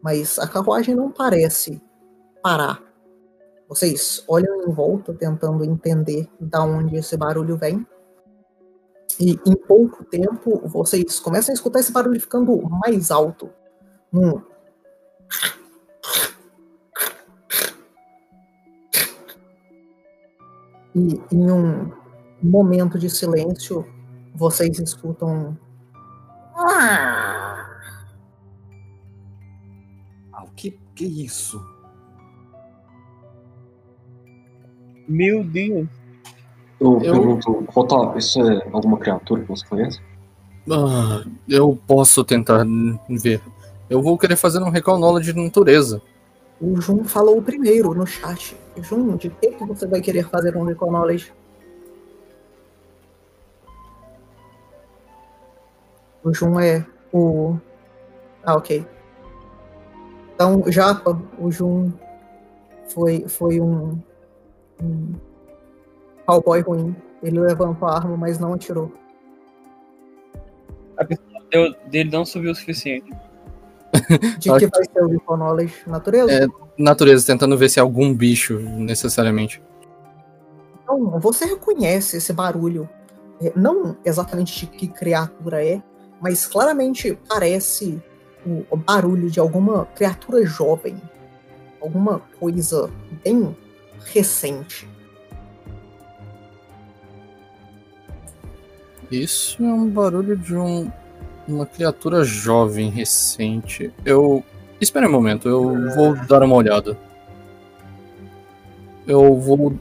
[0.00, 1.82] Mas a carruagem não parece
[2.40, 2.80] parar.
[3.68, 7.84] Vocês olham em volta tentando entender da onde esse barulho vem.
[9.20, 13.50] E em pouco tempo vocês começam a escutar esse barulho ficando mais alto.
[14.12, 14.40] Hum.
[20.94, 21.90] E em um
[22.42, 23.86] momento de silêncio,
[24.34, 25.56] vocês escutam.
[26.54, 27.66] Ah,
[30.44, 31.64] o que, que é isso?
[35.08, 36.01] Meu Deus.
[36.82, 40.00] Eu, Eu- pergunto, Rotop, isso é alguma criatura que você conhece?
[40.68, 42.64] Ah, eu posso tentar
[43.08, 43.40] ver.
[43.88, 46.02] Eu vou querer fazer um recall knowledge de natureza.
[46.60, 48.56] O Jun falou primeiro no chat.
[48.80, 51.32] Jun, de que, que você vai querer fazer um Recall Knowledge?
[56.24, 57.56] O Jun é o.
[58.44, 58.86] Ah, ok.
[60.34, 61.92] Então, Japa, o Jun
[62.88, 63.98] foi, foi um,
[64.80, 65.12] um
[66.26, 66.96] cowboy ruim.
[67.22, 68.92] Ele levantou a arma, mas não atirou.
[70.96, 73.10] A pessoa deu- dele não subiu o suficiente.
[74.38, 75.74] De que vai ser o Recall Knowledge?
[75.86, 76.32] Natureza?
[76.32, 76.46] É.
[76.78, 79.62] Natureza, tentando ver se é algum bicho, necessariamente.
[80.82, 82.88] Então, você reconhece esse barulho.
[83.40, 85.82] É, não exatamente de que criatura é,
[86.20, 88.00] mas claramente parece
[88.70, 91.00] o barulho de alguma criatura jovem.
[91.80, 92.90] Alguma coisa
[93.24, 93.56] bem
[94.06, 94.88] recente.
[99.12, 100.90] Isso é um barulho de um,
[101.46, 103.92] uma criatura jovem, recente.
[104.04, 104.42] Eu.
[104.80, 106.96] Espera um momento, eu vou dar uma olhada.
[109.06, 109.74] Eu vou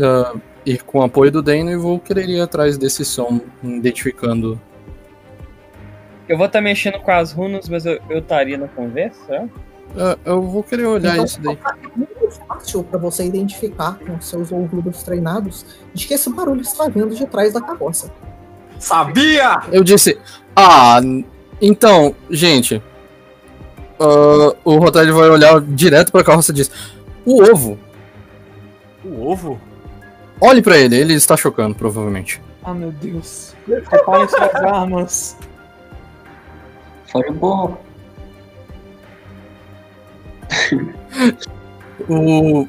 [0.00, 0.34] ah,
[0.66, 4.60] ir com o apoio do Dano e vou querer ir atrás desse som, identificando.
[6.28, 9.48] Eu vou estar mexendo com as runas, mas eu estaria na conversa, será?
[9.96, 11.56] Ah, eu vou querer olhar Então, isso daí.
[11.56, 15.64] É muito fácil para você identificar com seus ouvidos treinados
[15.94, 18.10] de que esse barulho está vindo de trás da carroça.
[18.84, 19.62] Sabia!
[19.72, 20.18] Eu disse.
[20.54, 21.00] Ah,
[21.60, 22.82] então, gente.
[23.98, 26.70] ah, o Rotário vai olhar direto pra carroça e diz:
[27.24, 27.78] O ovo.
[29.02, 29.60] O ovo?
[30.40, 32.42] Olhe pra ele, ele está chocando, provavelmente.
[32.62, 33.54] Ah, meu Deus.
[33.64, 35.36] Preparem suas armas.
[37.06, 37.80] Fireball.
[42.08, 42.66] O.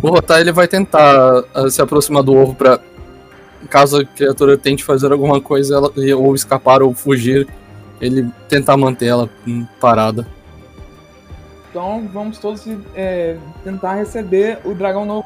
[0.00, 2.78] O Rotai ele vai tentar ah, se aproximar do ovo pra.
[3.68, 7.46] Caso a criatura tente fazer alguma coisa, ela, ou escapar ou fugir,
[8.00, 9.28] ele tentar manter ela
[9.80, 10.26] parada.
[11.70, 15.24] Então vamos todos é, tentar receber o dragão novo.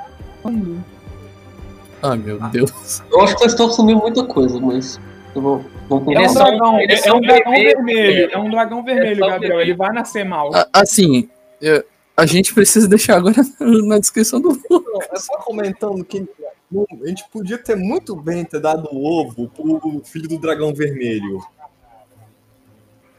[2.02, 3.02] Ai meu Deus.
[3.10, 5.00] Eu acho que vocês estão assumindo muita coisa, mas.
[5.34, 7.76] Eu vou, vou É um é dragão, é é um dragão vermelho.
[7.84, 8.28] vermelho.
[8.30, 9.60] É um dragão vermelho, só Gabriel.
[9.60, 10.54] Ele vai nascer mal.
[10.54, 11.28] A- Assim,
[11.62, 11.84] é,
[12.16, 14.50] a gente precisa deixar agora na descrição do.
[14.70, 16.24] Não, é só comentando que
[17.02, 21.40] a gente podia ter muito bem ter dado o ovo pro filho do dragão vermelho.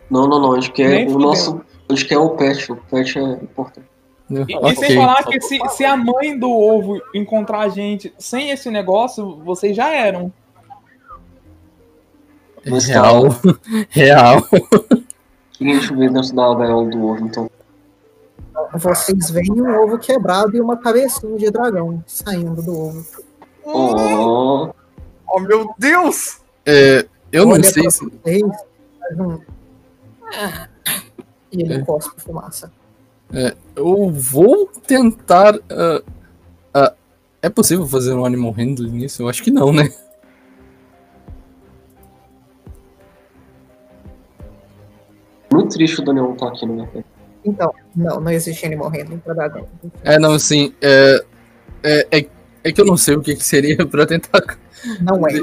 [0.10, 0.54] Não, não, não.
[0.54, 1.62] A gente quer Nem o nosso.
[1.90, 2.72] A gente quer o pet.
[2.72, 3.88] O pet é importante.
[4.30, 4.76] E, e Ok.
[4.76, 9.38] sem falar que se, se a mãe do ovo encontrar a gente sem esse negócio,
[9.44, 10.32] vocês já eram.
[12.66, 13.24] Mas Real.
[13.90, 14.40] Real.
[14.40, 17.50] O que a gente vê dentro da gaiola do ovo, então?
[18.74, 23.25] Vocês veem um ovo quebrado e uma cabecinha de dragão saindo do ovo.
[23.66, 24.70] Oh,
[25.28, 26.40] Oh meu Deus!
[26.66, 28.06] É, eu não Olha sei pra se.
[28.06, 28.44] vocês.
[31.52, 31.82] E ele É.
[31.82, 32.72] cospe fumaça.
[33.76, 35.60] Eu vou tentar.
[35.70, 36.02] ah,
[36.74, 36.94] ah,
[37.42, 39.24] é possível fazer um animal handling nisso?
[39.24, 39.90] Eu acho que não, né?
[45.52, 46.88] muito triste o Daniel não tá aqui, né?
[47.44, 49.68] Então, não, não existe animal handling pra dragão.
[50.04, 50.74] É, não, assim.
[50.82, 51.24] É,
[51.84, 52.28] é, é,
[52.66, 54.58] é que eu não sei o que, que seria pra tentar.
[55.02, 55.42] Não é,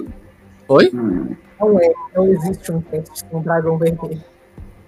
[0.69, 0.91] Oi?
[0.95, 1.93] Hum, não é.
[2.15, 4.23] Não existe um teste com um dragão vermelho.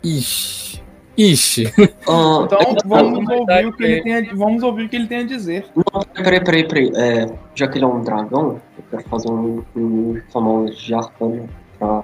[0.02, 0.82] Ixi.
[1.16, 1.72] Ixi.
[2.08, 4.02] Ah, Então vamos ouvir o que ele é.
[4.02, 5.66] tem a, vamos ouvir o que ele tem a dizer.
[5.74, 6.92] Não, peraí, peraí, peraí.
[6.96, 11.48] É, já que ele é um dragão, eu quero fazer um, um famoso de arcano
[11.78, 12.02] pra.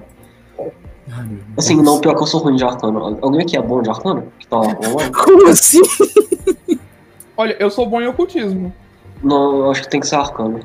[1.13, 1.85] Ai, Assim, Deus.
[1.85, 3.17] não, pior que eu sou ruim de arcano.
[3.21, 4.31] Alguém aqui é bom de arcano?
[4.39, 5.11] Que tá online?
[5.13, 5.81] Como assim?
[7.37, 8.73] Olha, eu sou bom em ocultismo.
[9.23, 10.59] Não, eu acho que tem que ser arcano.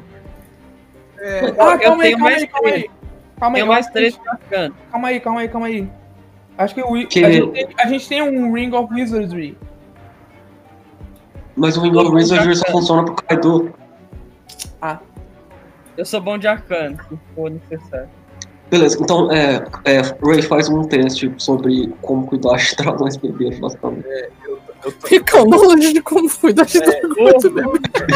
[1.18, 2.90] Ah, eu calma aí, calma aí, calma aí.
[3.38, 4.74] Calma aí, Tem mais três bacana.
[4.90, 5.88] calma aí, calma aí, calma aí.
[6.58, 9.58] Acho que, o, Que- A, gente tem, a gente tem um Ring of Wizardry.
[11.54, 13.74] Mas o Ring of Wizardry só funciona pro Kaido.
[15.96, 18.08] Eu sou bom de arcano, se for necessário.
[18.70, 24.06] Beleza, então, é, é, Ray faz um teste sobre como cuidar de dragões bebês, basicamente.
[25.04, 27.62] Fica longe de como cuidar de dragões, né?
[27.62, 27.72] Eu,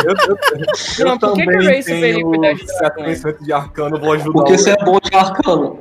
[0.09, 3.23] eu, Não, eu por que que o também deveria tenho cuidar de dragões?
[3.23, 5.79] 70% de arcano, eu vou ajudar Porque você é bom de arcano.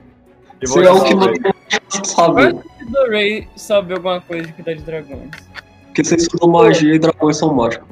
[0.61, 1.33] Eu Você é o que não.
[1.89, 5.29] Se do Ray sabe alguma coisa de cuidar de dragões.
[5.85, 7.87] Porque você estudou magia e dragões são mágicos.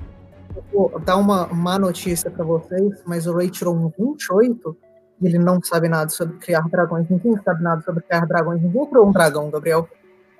[0.74, 4.78] Vou dar uma má notícia pra vocês, mas o Ray tirou um 28
[5.22, 7.08] e ele não sabe nada sobre criar dragões.
[7.10, 8.62] Ninguém sabe nada sobre criar dragões.
[8.62, 9.88] Ninguém criou um dragão, Gabriel.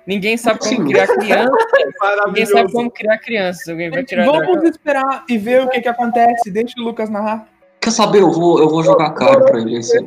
[0.08, 1.52] Ninguém sabe como criar criança.
[2.28, 3.68] Ninguém sabe como criar crianças.
[3.68, 6.50] Alguém vai tirar Vamos esperar e ver o que, que acontece.
[6.50, 7.46] Deixa o Lucas narrar.
[7.78, 8.22] Quer saber?
[8.22, 9.76] Eu vou, eu vou jogar caro pra ele.
[9.76, 10.02] Esse.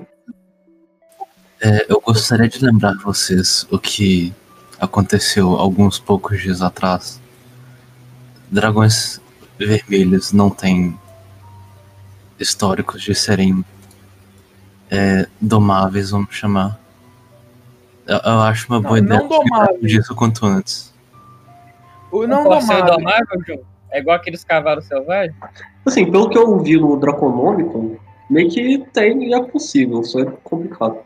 [1.61, 4.33] É, eu gostaria de lembrar vocês o que
[4.79, 7.21] aconteceu alguns poucos dias atrás.
[8.49, 9.21] Dragões
[9.59, 10.99] vermelhos não têm
[12.39, 13.63] históricos de serem
[14.89, 16.80] é, domáveis, vamos chamar.
[18.11, 19.69] Eu, eu acho uma Não, boa ideia não domáveis.
[19.71, 20.93] lembrar disso quanto antes.
[22.11, 22.85] O não domável.
[22.97, 23.59] domável, João?
[23.91, 25.33] É igual aqueles cavalos selvagens?
[25.85, 27.97] Assim, pelo que eu vi no Draconômico,
[28.29, 30.97] meio que tem e é possível, só é complicado.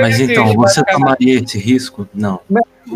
[0.00, 2.08] Mas Eu então, você tomaria esse risco?
[2.12, 2.40] Não.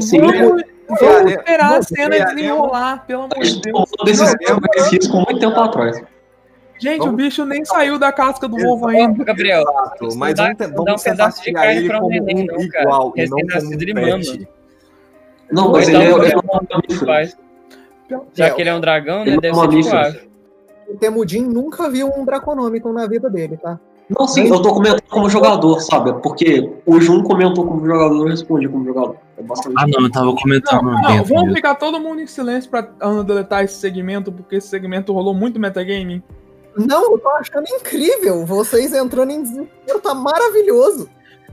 [0.01, 0.63] Sim, Vamos,
[1.01, 3.91] vamos esperar a não, cena desenrolar, pelo a amor de Deus.
[3.91, 6.03] tomou decisão sobre esse risco muito tempo atrás.
[6.81, 9.05] Gente, o Vamos- bicho nem saiu da casca do ovo Exato.
[9.09, 9.23] ainda.
[9.23, 12.09] Ô, Gabriel, Exato, mas não dá- vamos, dá um pedaço de carne ele pra um
[12.09, 12.85] neném, não, cara.
[12.85, 14.49] igual e não como Recém-nascido, um pet.
[15.51, 17.39] Não, mas ele é, então, ele é não, um mamífero.
[18.35, 19.35] Já que ele é um dragão, né?
[19.35, 20.29] É Deve um ser tipo ave.
[20.89, 23.79] O Temudin nunca viu um Draconômico na vida dele, tá?
[24.09, 26.15] Não, sim, eu tô comentando como jogador, sabe?
[26.23, 29.17] Porque o Jun comentou como jogador, eu respondi como jogador.
[29.37, 29.75] É bastante.
[29.77, 32.89] Ah, não, eu tava comentando Não, não, vamos ficar todo mundo em silêncio pra
[33.23, 36.23] deletar esse segmento, porque esse segmento rolou muito metagaming.
[36.87, 38.45] Não, eu tô achando incrível.
[38.47, 41.09] Vocês entrando em desespero, tá maravilhoso.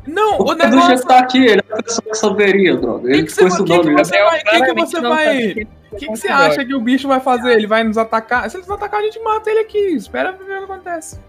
[0.08, 1.08] Não, O o Cadu já negócio.
[1.08, 3.10] tá aqui, ele é a pessoa que saberia, droga.
[3.10, 4.12] Ele que ficou você- que estudando que isso.
[4.12, 6.80] você vai- que que você não vai- ele O que, que você acha que o
[6.82, 7.54] bicho vai fazer?
[7.54, 8.50] Ele vai nos atacar?
[8.50, 9.78] Se ele nos atacar, a gente mata ele aqui.
[9.96, 11.20] Espera ver o que acontece.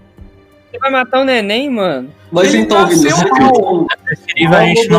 [0.71, 2.13] Você vai matar o neném, mano?
[2.31, 3.53] Mas Ele então, nasceu Vinícius, mal.
[3.53, 4.93] Com isso.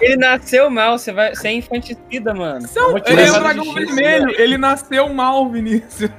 [0.00, 2.66] Ele nasceu mal, você, vai, você é infanticida, mano.
[2.66, 4.30] Te ele é um dragão vermelho.
[4.36, 6.10] Ele nasceu mal, Vinícius.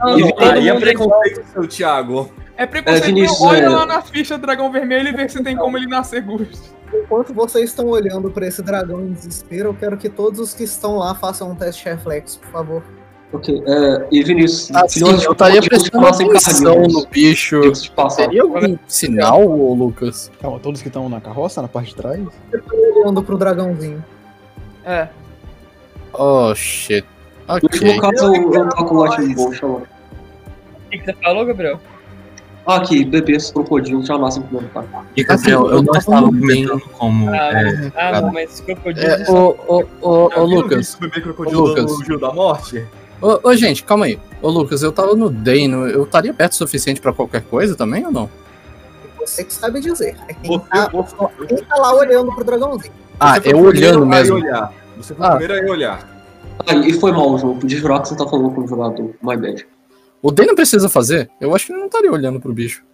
[0.00, 2.30] Não, E- todo Aí é preconceito seu, Thiago.
[2.56, 3.04] É preconceito.
[3.04, 5.76] É, Vinícius, Olha é- lá na ficha do dragão vermelho e vê se tem como
[5.76, 6.74] ele nascer gosto.
[6.92, 10.64] Enquanto vocês estão olhando pra esse dragão em desespero, eu quero que todos os que
[10.64, 12.82] estão lá façam um teste de reflexo, por favor.
[13.32, 17.60] Ok, é, e Vinícius, Assim, eu estaria prestando atenção no bicho.
[18.16, 20.32] Teria algum sinal, ô Lucas?
[20.42, 22.20] Calma, todos que estão na carroça, na parte de trás?
[22.52, 24.04] Eu tô olhando pro dragãozinho.
[24.84, 25.08] É.
[26.12, 27.06] Oh, shit.
[27.56, 29.58] No último caso, eu, eu toco o Lightning Bolt.
[29.62, 29.66] ó.
[29.66, 29.82] O
[30.90, 31.80] que, que você falou, Gabriel?
[32.66, 34.86] Ah, aqui, bebês crocodilos já nascem com primeiro cara.
[35.16, 37.30] E Gabriel, Assim, eu eu não tava estava comentando como.
[37.30, 39.06] Ah, é, ah não, mas crocodilo.
[39.06, 40.94] É, ô, ô, ô, ô, Lucas.
[40.94, 41.84] o bebê crocodilo Ô, Lucas.
[41.98, 42.84] no Gil da Morte?
[43.22, 44.18] Ô, ô, gente, calma aí.
[44.42, 45.88] Ô, Lucas, eu tava no Dano.
[45.88, 48.30] Eu estaria perto o suficiente pra qualquer coisa também ou não?
[49.18, 50.16] Você que sabe dizer.
[50.28, 51.14] É quem, Você, tá, você,
[51.46, 52.92] quem tá lá olhando pro dragãozinho.
[53.18, 54.36] Ah, foi eu o primeiro olhando mesmo.
[54.36, 54.72] Olhar.
[54.96, 55.34] Você foi Ah.
[55.34, 56.19] o primeiro a ir olhar.
[56.66, 57.60] Ah, e foi mal o jogo.
[57.60, 59.14] Podia jurar que você tá falando com o jogador.
[59.22, 59.66] My bad.
[60.22, 61.30] O Dano precisa fazer?
[61.40, 62.84] Eu acho que ele não estaria olhando pro bicho.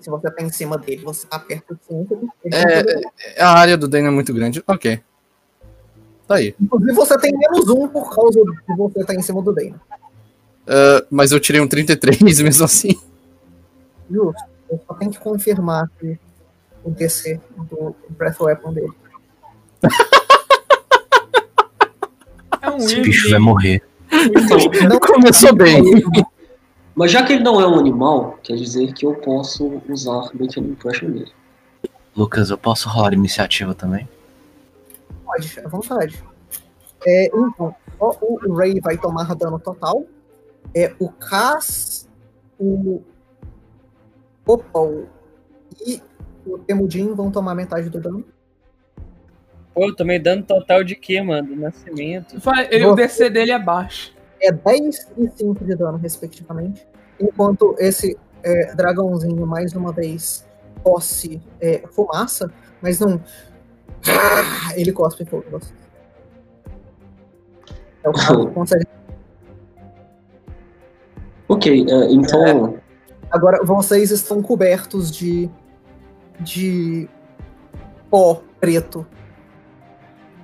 [0.00, 2.06] Se você tá em cima dele, você tá perto de cima.
[2.44, 4.62] ele É, que- A área do Dano é muito grande.
[4.66, 5.00] Ok.
[6.26, 6.54] Tá aí.
[6.60, 9.74] Inclusive, você tem menos um por causa de você estar em cima do Dane.
[10.66, 12.98] Ah, mas eu tirei um 33 mesmo assim.
[14.10, 14.42] Justo.
[14.70, 16.18] Eu só tenho que confirmar que
[16.84, 17.40] o DC
[17.70, 18.92] do Breath Weapon dele.
[22.78, 23.82] Um Esse bicho vai morrer.
[24.10, 24.58] Então,
[24.88, 25.82] Não Começou bem.
[26.94, 30.58] mas já que ele não é um animal, quer dizer que eu posso usar Make
[30.58, 31.32] an Impression nele.
[32.16, 34.08] Lucas, eu posso rolar iniciativa também?
[35.28, 36.24] pode, à vontade.
[37.06, 40.04] É, então, o Ray vai tomar dano total.
[40.74, 42.08] É, o Cass,
[42.58, 43.02] o
[44.46, 45.04] Opal
[45.86, 46.02] e
[46.46, 48.24] o Temudin vão tomar metade do dano.
[49.78, 51.54] Pô, eu tomei dano total de quê, mano?
[51.54, 52.36] Do nascimento.
[52.40, 54.12] Vai, ele- o DC dele é baixo.
[54.42, 56.84] É 10 e 5 de dano, respectivamente.
[57.20, 60.44] Enquanto esse é, dragãozinho, mais uma vez,
[60.82, 62.50] cospe é, fumaça,
[62.82, 63.22] mas não.
[64.74, 65.60] Ele cospe fogo.
[68.02, 68.86] É o caso que consegue.
[71.48, 72.80] Ok, é, então.
[73.30, 75.48] Agora vocês estão cobertos de.
[76.40, 77.08] de
[78.10, 79.06] pó preto.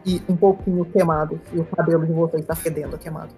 [0.06, 1.40] E um pouquinho queimado.
[1.52, 3.30] E o cabelo de vocês tá fedendo queimado.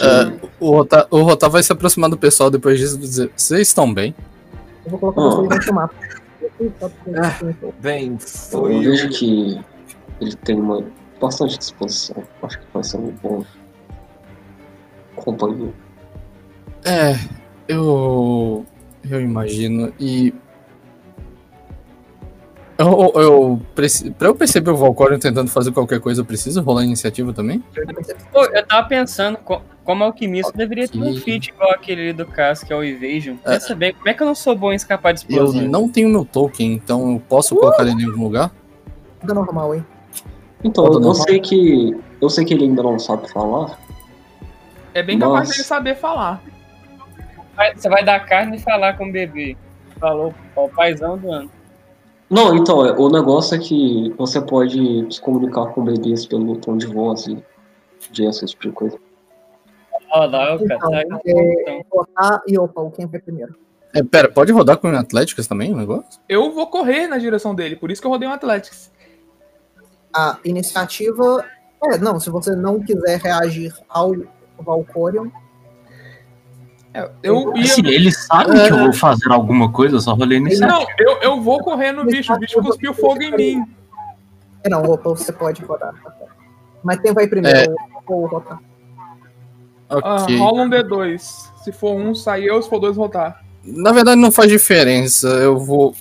[0.00, 3.68] Ah, o, Rota, o Rota vai se aproximar do pessoal depois disso e dizer: Vocês
[3.68, 4.14] estão bem?
[4.84, 5.30] Eu vou colocar Ah.
[5.48, 5.94] vocês no mapa.
[7.80, 8.80] Bem, eu foi.
[8.80, 9.60] vejo que
[10.20, 10.84] ele tem uma
[11.20, 12.22] bastante disposição.
[12.42, 13.44] Acho que vai ser um bom
[15.16, 15.74] companheiro.
[16.84, 17.14] É,
[17.68, 18.64] eu.
[19.08, 19.92] Eu imagino.
[20.00, 20.32] E.
[22.82, 23.60] Eu, eu,
[24.18, 27.62] pra eu perceber o Valcorion tentando fazer qualquer coisa, eu preciso rolar iniciativa também?
[28.32, 32.26] Pô, eu tava pensando, co- como alquimista, deveria ter um feat igual aquele ali do
[32.26, 33.36] Cass, que é o Evasion.
[33.36, 35.62] Pensa bem, como é que eu não sou bom em escapar de Eu explosão?
[35.68, 38.50] não tenho meu token, então eu posso colocar ele em algum lugar?
[39.20, 39.86] Tudo normal, hein?
[40.64, 41.14] Então, eu normal.
[41.14, 41.96] sei que.
[42.20, 43.78] Eu sei que ele ainda não sabe falar.
[44.94, 45.52] É bem capaz Nossa.
[45.52, 46.40] dele saber falar.
[47.76, 49.56] Você vai dar carne e falar com o bebê.
[50.00, 51.50] Falou, ó, o paizão do ano.
[52.32, 56.78] Não, então, é, o negócio é que você pode se comunicar com bebês pelo tom
[56.78, 57.36] de voz e
[58.10, 58.98] gesto, esse tipo de coisa.
[60.10, 61.84] Lá, o Então, é.
[61.90, 62.54] Botar e
[62.96, 63.54] quem vai primeiro?
[63.94, 66.18] É, pera, pode rodar com o Atléticos também o negócio?
[66.26, 68.90] Eu vou correr na direção dele, por isso que eu rodei um Athletics.
[70.14, 71.44] A iniciativa.
[71.84, 74.12] É, não, se você não quiser reagir ao
[74.58, 75.28] Valcorion,
[76.94, 77.62] É, Eu ia.
[77.64, 80.78] Assim, ele sabe que eu vou fazer alguma coisa, eu só rolei iniciativa.
[80.78, 83.64] Não, eu, eu vou correr no bicho, o bicho cuspiu fogo em mim.
[84.62, 85.94] É, não, Opal, você pode rodar.
[86.02, 86.12] tá.
[86.82, 87.74] Mas quem vai primeiro?
[88.06, 88.60] Ou ou Rotar?
[89.88, 90.36] Ah, Ok.
[90.38, 91.18] rola um D2.
[91.62, 93.42] Se for um, sai eu, se for dois, voltar.
[93.64, 95.94] Na verdade não faz diferença, eu vou.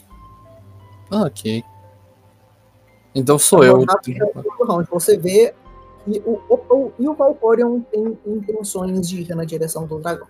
[1.09, 1.63] Ah, ok.
[3.13, 3.83] Então sou eu.
[3.83, 3.85] É
[4.59, 4.87] o round.
[4.91, 5.53] Você vê
[6.05, 10.27] que o Opal e o Valcorion têm intenções de ir na direção do dragão.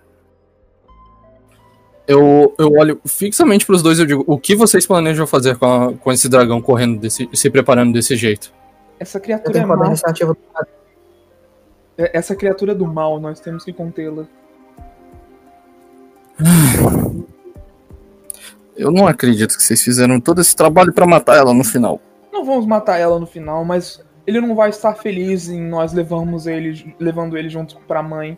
[2.08, 5.66] Eu, eu olho fixamente pros dois e eu digo: o que vocês planejam fazer com,
[5.66, 8.52] a- com esse dragão correndo desse, se preparando desse jeito?
[9.00, 9.86] Essa criatura é a mal.
[9.86, 10.40] iniciativa do.
[11.98, 14.26] É- Essa criatura do mal, nós temos que contê-la.
[18.76, 22.00] Eu não acredito que vocês fizeram todo esse trabalho pra matar ela no final.
[22.32, 26.48] Não vamos matar ela no final, mas ele não vai estar feliz em nós levarmos
[26.48, 28.38] ele, levando ele junto pra mãe.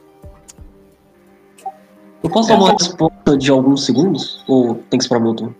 [2.23, 4.43] Eu posso dar uma resposta de alguns segundos?
[4.47, 5.55] Ou tem que esperar meu turno?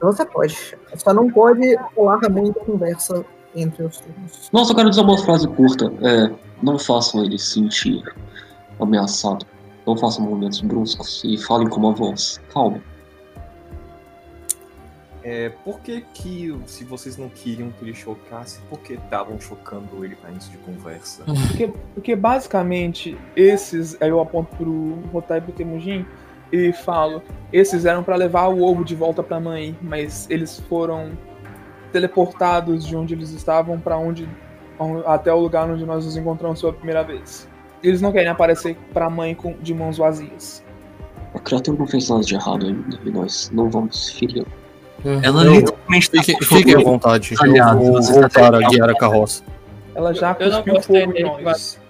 [0.00, 0.76] Você pode.
[0.96, 4.50] Só não pode rolar muita conversa entre os turnos.
[4.52, 5.92] Nossa, eu quero dizer uma frase curta.
[6.02, 6.30] É,
[6.62, 8.02] não façam ele se sentir
[8.80, 9.46] ameaçado.
[9.86, 12.40] Não façam movimentos bruscos e falem com uma voz.
[12.52, 12.80] Calma.
[15.26, 20.04] É, por que que, se vocês não queriam que ele chocasse, por que estavam chocando
[20.04, 21.24] ele pra início de conversa?
[21.48, 23.96] Porque, porque basicamente, esses.
[24.02, 26.04] Aí eu aponto pro Rotai e pro Temujin
[26.52, 31.12] e falo: esses eram pra levar o ovo de volta pra mãe, mas eles foram
[31.90, 34.28] teleportados de onde eles estavam pra onde.
[35.06, 37.48] até o lugar onde nós nos encontramos pela primeira vez.
[37.82, 40.62] Eles não querem aparecer pra mãe com, de mãos vazias.
[41.34, 44.10] A criatura não fez nada de errado ainda e nós não vamos
[45.04, 45.24] ferir.
[45.24, 47.34] Ela Eu- literalmente tá Fiquem, com fiquem à vontade.
[47.40, 49.42] Aliado, eu vou tá voltar a guiar a carroça.
[49.94, 51.80] Ela já Eu não cuspiu fogo em nós.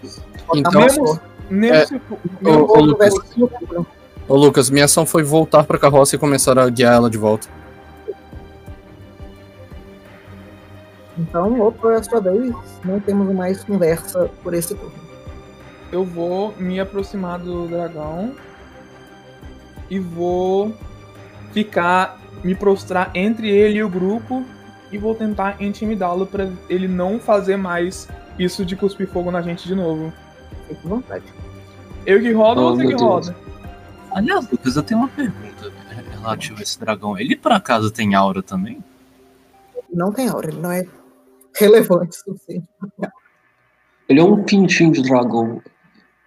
[0.55, 2.01] Então, mesmo, mesmo é, se
[2.43, 3.15] Lucas,
[4.28, 7.49] ô, Lucas, minha ação foi voltar pra carroça e começar a guiar ela de volta.
[11.16, 12.55] Então, opa, é sua vez.
[12.85, 14.93] Não temos mais conversa por esse turno.
[15.93, 18.35] eu vou me aproximar do dragão
[19.89, 20.74] e vou
[21.53, 24.45] ficar me prostrar entre ele e o grupo
[24.93, 28.07] e vou tentar intimidá-lo pra ele não fazer mais
[28.39, 30.12] isso de cuspir fogo na gente de novo.
[30.69, 31.25] Fique à vontade.
[32.07, 33.01] Eu que rodo Oh, ou você que Deus.
[33.03, 33.37] roda?
[34.12, 35.73] Aliás, Lucas, eu tenho uma pergunta
[36.12, 37.19] relativa a esse dragão.
[37.19, 38.83] Ele por acaso tem aura também?
[39.93, 40.85] Não tem aura, ele não é
[41.57, 42.69] relevante o suficiente.
[44.09, 45.62] Ele é um pintinho de dragão.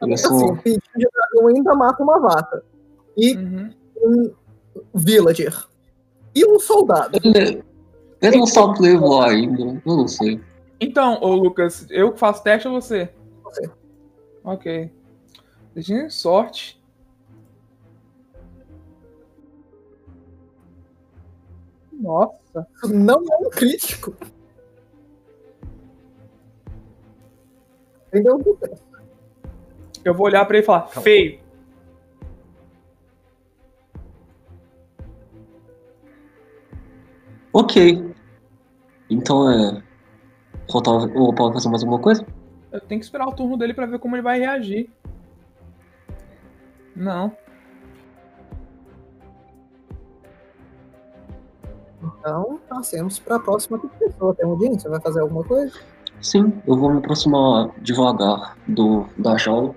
[0.02, 0.45] Ele é Assim, só.
[0.48, 2.64] o pintinho de dragão ainda mata uma vaca.
[3.15, 3.69] E Uhum.
[4.03, 4.31] um
[4.95, 5.53] villager.
[6.38, 7.18] E um soldado.
[7.23, 7.64] Ele,
[8.22, 9.81] ele não sabe levar ainda.
[9.84, 10.39] Eu não sei.
[10.80, 13.09] Então, ô Lucas, eu que faço teste ou você?
[13.43, 13.68] Você.
[14.43, 14.91] Ok.
[15.73, 16.80] Deixa sorte.
[21.91, 22.68] Nossa.
[22.84, 24.15] Não é um crítico.
[28.09, 28.38] Entendeu?
[28.38, 28.80] Lucas?
[30.05, 31.46] Eu vou olhar pra ele e falar, feio.
[37.57, 38.13] Ok.
[39.09, 39.81] Então é.
[40.71, 41.05] Faltava.
[41.15, 42.23] O Paulo fazer mais alguma coisa?
[42.71, 44.88] Eu tenho que esperar o turno dele pra ver como ele vai reagir.
[46.95, 47.35] Não.
[52.03, 54.35] Então, passemos para a próxima pessoa.
[54.35, 55.73] Tem um Você vai fazer alguma coisa?
[56.21, 59.73] Sim, eu vou me aproximar devagar do da jaula,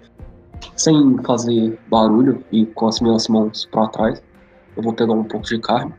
[0.76, 4.22] sem fazer barulho e com as minhas mãos para trás.
[4.76, 5.94] Eu vou pegar um pouco de carne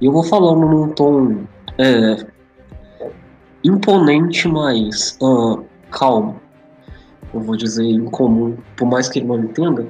[0.00, 1.44] e eu vou falando num tom
[1.78, 2.26] é,
[3.64, 6.40] imponente, mas ah, calmo.
[7.32, 9.86] Eu vou dizer incomum, por mais que ele não entenda.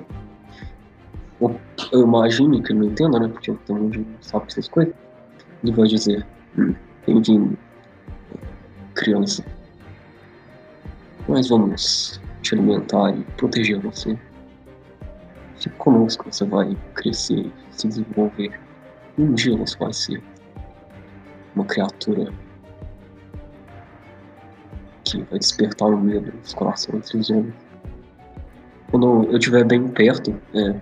[1.40, 1.54] ou
[1.92, 3.28] Eu imagine que ele não entenda, né?
[3.28, 4.94] Porque eu tenho de sabe essas coisas.
[5.62, 6.26] Ele vai dizer:
[6.58, 6.74] hum,
[7.06, 7.56] Bem-vindo,
[8.94, 9.44] criança.
[11.28, 14.18] Nós vamos te alimentar e proteger você.
[15.56, 18.65] Fique conosco, você vai crescer, se desenvolver.
[19.18, 20.22] Um dia você vai ser
[21.54, 22.32] uma criatura
[25.04, 27.54] que vai despertar o medo nos corações dos homens.
[28.90, 30.74] Quando eu estiver bem perto, é,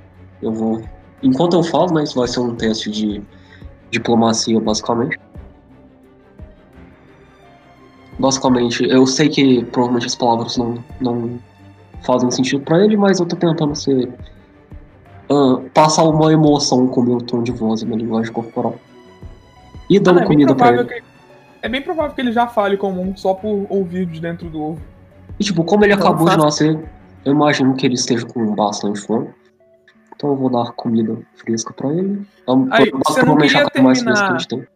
[0.42, 0.82] eu vou.
[1.22, 3.22] Enquanto eu falo, né, isso vai ser um teste de
[3.90, 5.18] diplomacia, basicamente.
[8.18, 11.38] Basicamente, eu sei que provavelmente as palavras não, não
[12.02, 14.12] fazem sentido pra ele, mas eu tô tentando ser.
[15.30, 18.76] Ah, passar uma emoção com o meu tom de voz e minha linguagem corporal.
[19.88, 20.84] E dando Ah, é, comida pra ele.
[20.84, 21.02] que,
[21.62, 24.80] é bem provável que ele já fale comum só por ouvir de dentro do ovo.
[25.38, 26.78] E tipo, como ele Então, acabou de nascer,
[27.24, 29.28] eu imagino que ele esteja com bastante fome.
[30.16, 32.24] Então eu vou dar comida fresca pra ele.
[32.46, 34.66] É Aí, você não queria carne mais fresca que a terminar- gente tem.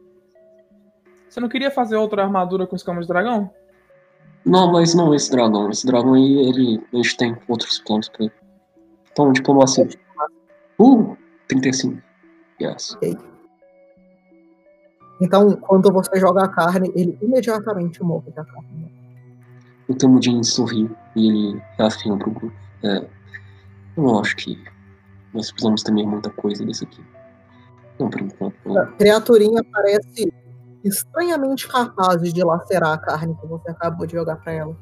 [1.29, 3.51] Você não queria fazer outra armadura com escamas de dragão?
[4.45, 5.71] Não, mas não esse dragão.
[5.71, 8.33] Esse dragão aí, ele, a gente tem outros planos pra ele.
[9.13, 9.87] Então, diplomacia.
[10.79, 11.17] Uh,
[11.49, 12.01] 35.
[12.61, 12.97] Yes.
[15.21, 18.93] Então, quando você joga a carne, ele imediatamente morre da carne.
[19.89, 22.57] O Temudin sorri e ele reafirma pro grupo.
[22.85, 22.99] É,
[23.97, 24.63] eu não acho que
[25.35, 27.03] nós precisamos temer muita coisa desse aqui.
[27.99, 28.79] Não, por enquanto.
[28.79, 30.33] A criaturinha parece
[30.85, 34.77] estranhamente capaz de lacerar a carne que você acabou de jogar pra ela.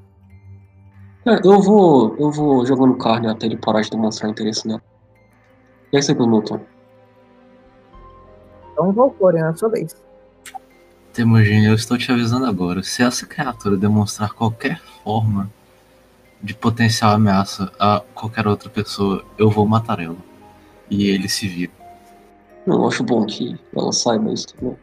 [1.24, 2.14] É, eu vou.
[2.18, 4.82] Eu vou jogando carne até ele parar de demonstrar interesse nela.
[5.94, 6.60] Aí você meu tom.
[8.72, 9.96] Então, Valkyrie, é a sua vez.
[11.12, 12.82] Temujin, eu estou te avisando agora.
[12.82, 15.50] Se essa criatura demonstrar qualquer forma
[16.42, 20.16] de potencial ameaça a qualquer outra pessoa, eu vou matar ela.
[20.90, 21.72] e ele se vira.
[22.66, 24.76] Eu acho bom que ela saiba isso também.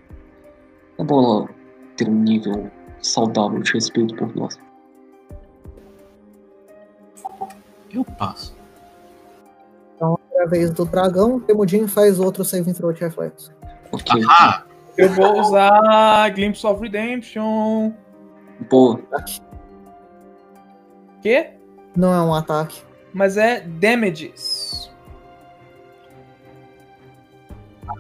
[0.98, 1.50] É bom ela
[1.96, 2.72] ter um nível
[3.02, 4.60] saudável de respeito por nós.
[7.92, 8.56] Eu passo.
[10.40, 13.52] A vez do dragão, Temudin faz outro save throw de reflexo.
[13.92, 14.22] Ok.
[14.30, 14.64] Ah,
[14.98, 17.94] Eu vou usar Glimpse of Redemption.
[18.70, 19.00] Boa.
[21.22, 21.52] Quê?
[21.96, 22.84] Não é um ataque.
[23.14, 24.92] Mas é Damages.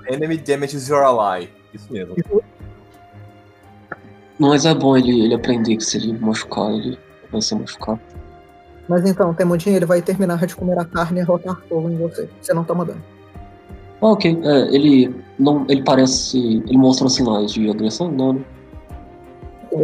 [0.07, 1.49] Enemy damages your ally.
[1.73, 2.15] Isso mesmo.
[4.39, 6.97] Mas é bom ele, ele aprender que se ele machucar, ele
[7.31, 7.99] vai ser machucado.
[8.87, 12.29] Mas então, Temudin, ele vai terminar de comer a carne e rotar fogo em você.
[12.41, 13.01] Você não toma dano.
[14.01, 14.39] Ah, ok.
[14.43, 15.65] É, ele não.
[15.69, 16.37] Ele parece.
[16.37, 18.11] Ele mostra sinais de agressão?
[18.11, 18.41] Não, né?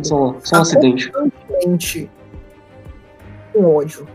[0.04, 1.12] Só, só um acidente.
[1.12, 2.10] Constantemente
[3.54, 4.08] com ódio.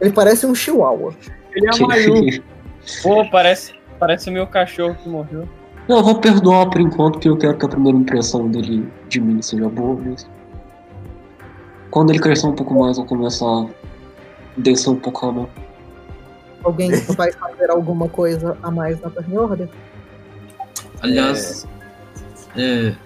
[0.00, 1.14] Ele parece um chihuahua.
[1.54, 1.86] Ele é.
[1.86, 2.42] Mayu.
[3.02, 5.48] Pô, parece, parece o meu cachorro que morreu.
[5.88, 9.20] Não, eu vou perdoar por enquanto, porque eu quero que a primeira impressão dele de
[9.20, 10.30] mim seja boa mesmo.
[11.94, 13.66] Quando ele crescer um pouco mais, eu começar a
[14.56, 15.48] descer um pouco a mão.
[16.64, 19.68] Alguém vai fazer alguma coisa a mais na turn order?
[21.00, 21.68] aliás,
[22.56, 22.96] é,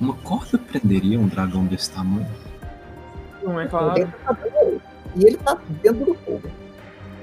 [0.00, 2.28] uma corda prenderia um dragão desse tamanho?
[3.42, 4.06] Não é claro.
[4.24, 4.36] Tá
[5.16, 6.42] E ele tá dentro do fogo.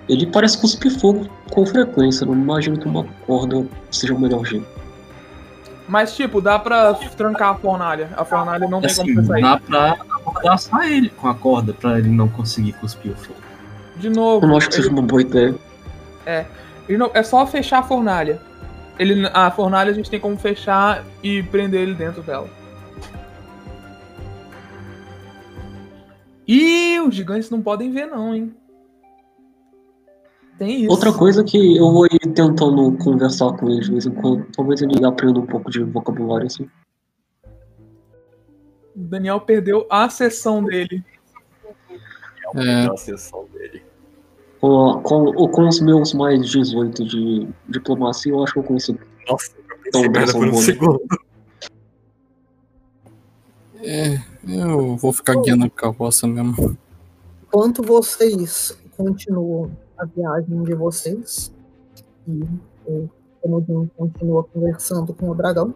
[0.09, 4.67] Ele parece cuspir fogo com frequência, não imagino que uma corda seja o melhor jeito.
[5.87, 8.09] Mas, tipo, dá pra trancar a fornalha.
[8.17, 9.41] A fornalha não tem Assim, como sair.
[9.41, 9.97] dá pra
[10.39, 13.39] amordaçar ele com a corda pra ele não conseguir cuspir o fogo.
[13.97, 14.45] De novo.
[14.45, 15.55] Eu não acho que seja ele- uma boa ideia.
[16.97, 18.39] não- é só fechar a fornalha.
[18.99, 22.49] Ele, a fornalha a gente tem como fechar e prender ele dentro dela.
[26.47, 28.55] Ih, os gigantes não podem ver, não, hein?
[30.57, 30.91] Tem isso.
[30.91, 34.45] Outra coisa que eu vou ir tentando conversar com ele de vez em quando.
[34.55, 36.67] Talvez ele aprenda um pouco de vocabulário assim.
[38.97, 41.03] O Daniel perdeu a sessão dele.
[42.55, 43.83] É, Na sessão dele.
[44.59, 48.97] Com, a- com, com os meus mais 18 de diplomacia, eu acho que eu conheço.
[49.29, 51.01] Nossa, eu Então, são por um segundo.
[53.83, 54.17] é,
[54.47, 56.77] eu vou ficar guiando a carroça mesmo.
[57.43, 61.51] Enquanto vocês continuam a viagem de vocês
[62.27, 62.43] e
[62.85, 63.09] o
[63.41, 65.73] Temudin continua conversando com o dragão,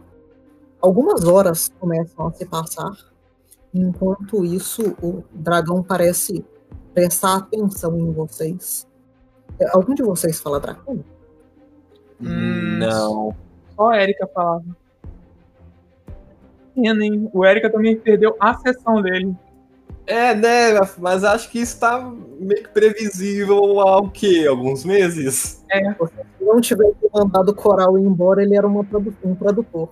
[0.81, 3.10] algumas horas começam a se passar.
[3.73, 6.43] Enquanto isso, o dragão parece
[6.93, 8.87] prestar atenção em vocês.
[9.59, 11.03] É, Algum de vocês fala dragão?
[12.19, 12.77] Hum.
[12.79, 13.35] Não.
[13.75, 14.65] Só a Erika falava.
[16.75, 17.29] Pena, hein?
[17.33, 19.35] O Erika também perdeu a sessão dele.
[20.05, 20.79] É, né?
[20.97, 21.99] Mas acho que isso tá
[22.39, 24.45] meio que previsível há o quê?
[24.49, 25.63] Alguns meses?
[25.69, 28.85] Se não tivesse mandado o Coral ir embora, ele era uma
[29.23, 29.89] um produtor.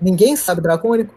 [0.00, 1.14] Ninguém sabe dracônico?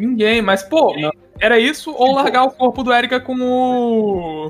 [0.00, 0.94] Ninguém, mas, pô,
[1.38, 4.46] era isso ou largar o corpo do Erika com o.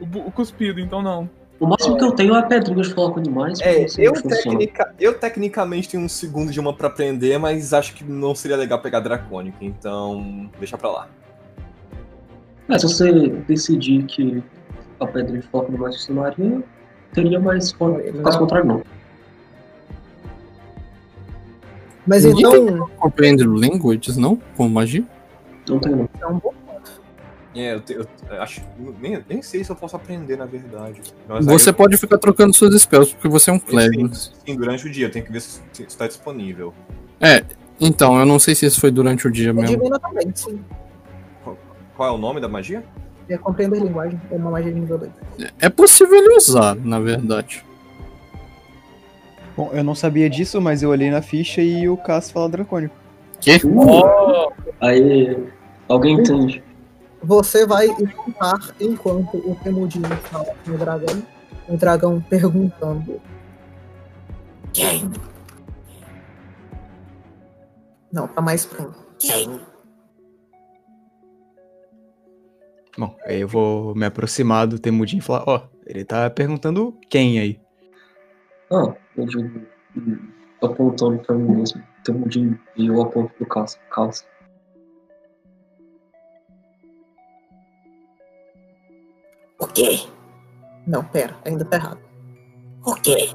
[0.00, 1.28] o, o cuspido, então não.
[1.58, 3.60] O máximo que eu tenho é pedrinhas de animais.
[3.60, 7.94] É, sei eu, tecnica, eu tecnicamente tenho um segundo de uma pra aprender, mas acho
[7.94, 11.08] que não seria legal pegar dracônico, então deixa pra lá.
[12.68, 13.10] É, se você
[13.46, 14.42] decidir que
[15.00, 16.62] a pedrinha de com animais funcionaria,
[17.12, 18.00] teria mais forma.
[18.22, 18.82] Caso contrário, não.
[22.06, 22.88] Mas Ninguém então.
[22.98, 24.36] Compreende languages, não?
[24.56, 25.04] Com magia?
[25.68, 26.08] Não tem, não.
[26.20, 26.54] É um bom
[27.54, 28.06] É, eu, te- eu
[28.42, 28.60] acho.
[29.00, 31.00] Nem, nem sei se eu posso aprender, na verdade.
[31.26, 34.14] Mas aí Você eu- pode ficar trocando suas spells, porque você é um clérigo.
[34.14, 36.72] Sim, durante o dia, eu tenho que ver se está disponível.
[37.80, 39.76] Então, eu não sei se isso foi durante o dia O mesmo.
[39.76, 40.60] Divina também, sim.
[41.96, 42.84] Qual é o nome da magia?
[43.28, 44.20] É compreender linguagem.
[44.30, 45.10] É uma magia de nível 2.
[45.58, 47.64] É possível ele usar, na verdade.
[49.56, 52.94] Bom, eu não sabia disso, mas eu olhei na ficha e o Cass fala dracônico.
[53.40, 53.56] Que?
[53.64, 55.48] Uh, aí,
[55.88, 56.62] alguém entende.
[57.22, 61.22] Você vai escutar enquanto o Temudin fala com o dragão.
[61.68, 63.20] O dragão perguntando:
[64.72, 65.10] Quem?
[68.12, 68.86] Não, tá mais pra.
[69.18, 69.58] Quem?
[72.98, 77.38] Bom, aí eu vou me aproximar do Temudin e falar, ó, ele tá perguntando quem
[77.38, 77.65] aí.
[78.72, 79.66] Ah, eu digo.
[80.62, 81.82] apontando pra mim mesmo.
[82.04, 82.58] Temudinho.
[82.76, 83.78] E eu aponto pro Caso.
[83.90, 84.24] Caso.
[89.58, 90.06] O quê?
[90.86, 92.00] Não, pera, ainda tá errado.
[92.84, 93.30] O quê?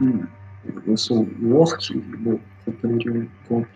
[0.00, 0.26] Hum,
[0.86, 3.70] eu sou o Orc, meu companheiro de encontro.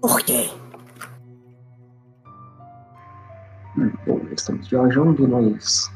[0.00, 0.49] Por quê?
[4.06, 5.90] Bom, estamos viajando, nós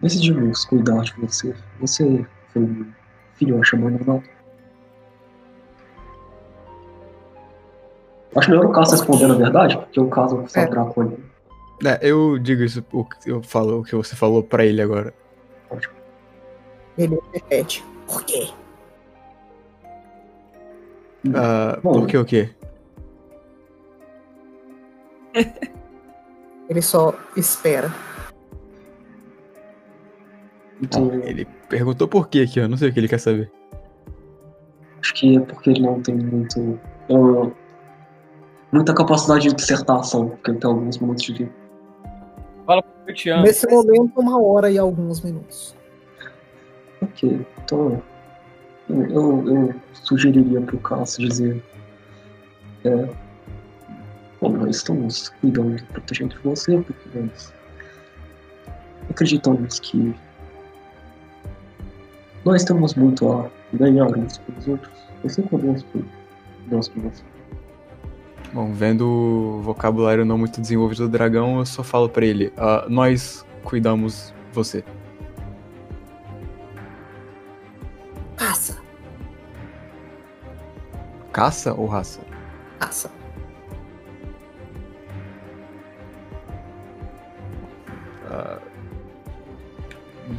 [0.00, 1.54] decidimos cuidar de você.
[1.80, 2.92] Você foi um
[3.34, 4.22] filho chamando não?
[8.36, 10.66] Acho melhor o Caso responder na verdade, porque o Caso vai É.
[10.66, 11.24] entrar com ele.
[11.84, 15.12] É, eu digo isso, o que eu falo o que você falou pra ele agora.
[16.96, 17.84] Ele repete.
[18.06, 18.48] Por quê?
[21.34, 21.92] Ah, Bom.
[21.92, 22.50] por que o quê?
[26.72, 27.92] Ele só espera.
[30.80, 33.52] Então, Ele perguntou por quê aqui, eu não sei o que ele quer saber.
[35.02, 36.80] acho que é porque ele não tem muito.
[37.10, 37.50] ah,
[38.72, 41.52] muita capacidade de dissertação, porque ele tem alguns momentos de vida.
[43.06, 43.42] Eu te amo.
[43.42, 45.76] Nesse momento, uma hora e alguns minutos.
[47.02, 48.02] Ok, então
[48.88, 51.62] eu, eu, eu sugeriria pro Cássio dizer.
[52.82, 53.08] É,
[54.42, 57.54] bom, nós estamos cuidando e protegendo de você, porque nós
[59.08, 60.14] acreditamos que
[62.44, 64.92] nós temos muito a ganhar uns pelos outros,
[65.24, 66.04] assim como nós por
[66.68, 67.22] nós por você.
[68.52, 72.84] Bom, vendo o vocabulário não muito desenvolvido do dragão, eu só falo pra ele: ah,
[72.88, 74.84] nós cuidamos você.
[78.36, 78.76] Caça,
[81.32, 82.20] Caça ou raça?
[82.80, 83.21] caça.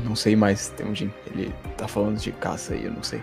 [0.04, 1.12] Não sei mais, Temujin.
[1.28, 3.22] Ele tá falando de caça aí, eu não sei.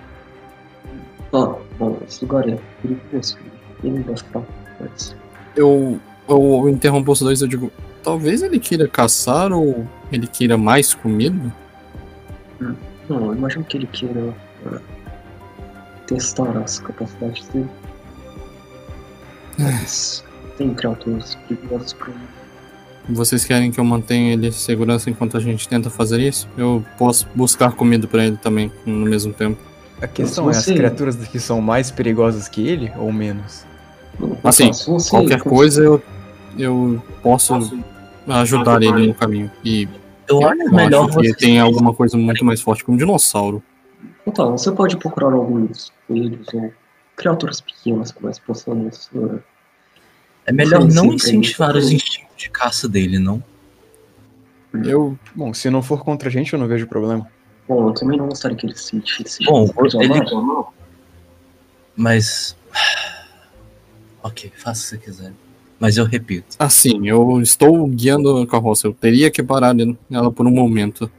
[1.33, 3.39] Ah, bom, esse lugar é perigoso,
[3.85, 4.43] ele não vai ficar,
[4.81, 5.17] mas
[5.57, 7.71] Eu, eu interrompo os dois eu digo,
[8.03, 11.55] talvez ele queira caçar ou ele queira mais comida?
[13.09, 14.35] Não, eu imagino que ele queira
[14.67, 14.81] eh,
[16.07, 17.69] testar as capacidades dele.
[19.59, 20.25] Mas
[20.57, 22.40] tem criaturas perigosas por aí.
[23.09, 26.47] Vocês querem que eu mantenha ele em segurança enquanto a gente tenta fazer isso?
[26.57, 29.59] Eu posso buscar comida pra ele também no mesmo tempo.
[30.01, 33.65] A questão é, as criaturas daqui são mais perigosas que ele ou menos?
[34.45, 36.03] Assim, você Qualquer coisa eu,
[36.59, 37.55] eu posso
[38.29, 39.51] ajudar ele no caminho.
[39.65, 39.89] E
[40.29, 41.35] Eu eu melhor acho que você.
[41.37, 43.63] tem alguma coisa muito mais forte que um dinossauro.
[44.27, 46.73] Então, você pode procurar alguns coelhos ou
[47.17, 49.11] criaturas pequenas que nós possamos.
[49.15, 49.39] eh,
[50.47, 53.43] É melhor não incentivar os instintos de caça dele, não?
[54.85, 57.31] Eu Bom, se não for contra a gente, eu não vejo problema.
[57.69, 59.45] Bom, eu também não gostaria que ele se sentisse.
[59.45, 59.69] Bom,
[60.01, 60.67] ele-.
[61.97, 62.57] Mas.
[64.23, 65.33] Ok, faça o que você quiser.
[65.79, 68.87] Mas eu repito, Assim, eu estou guiando a carroça.
[68.87, 69.75] Eu teria que parar
[70.11, 71.11] ela por um momento.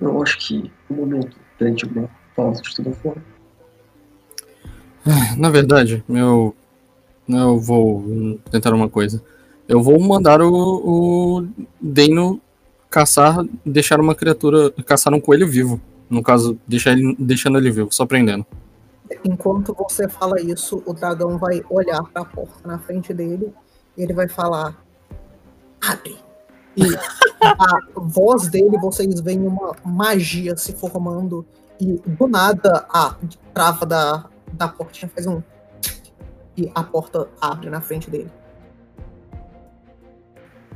[0.00, 3.22] Eu acho que o momento pede uma pausa de toda forma.
[5.36, 6.56] Na verdade, eu.
[7.28, 9.22] Eu vou tentar uma coisa.
[9.68, 11.46] Eu vou mandar o, o
[11.78, 12.40] Deno
[12.88, 14.70] caçar, deixar uma criatura.
[14.86, 15.78] caçar um coelho vivo.
[16.08, 18.46] No caso, deixar ele, deixando ele vivo, só prendendo.
[19.22, 23.52] Enquanto você fala isso, o dragão vai olhar pra porta na frente dele
[23.94, 24.82] e ele vai falar:
[25.86, 26.16] Abre.
[26.74, 26.84] E
[27.42, 31.44] a voz dele, vocês veem uma magia se formando
[31.78, 33.16] e do nada a
[33.52, 35.42] trava da, da portinha faz um.
[36.56, 38.30] E a porta abre na frente dele.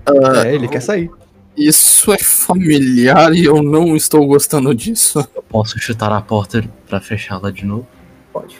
[0.07, 1.11] É, ele quer sair.
[1.57, 5.27] Isso é familiar e eu não estou gostando disso.
[5.35, 7.87] eu posso chutar a porta pra fechá-la de novo?
[8.33, 8.57] Pode.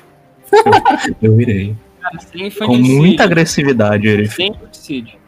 [1.23, 1.75] Eu irei.
[2.03, 2.19] Cara,
[2.67, 4.27] Com muita agressividade, eu irei.
[4.27, 5.19] Sem infanticídio.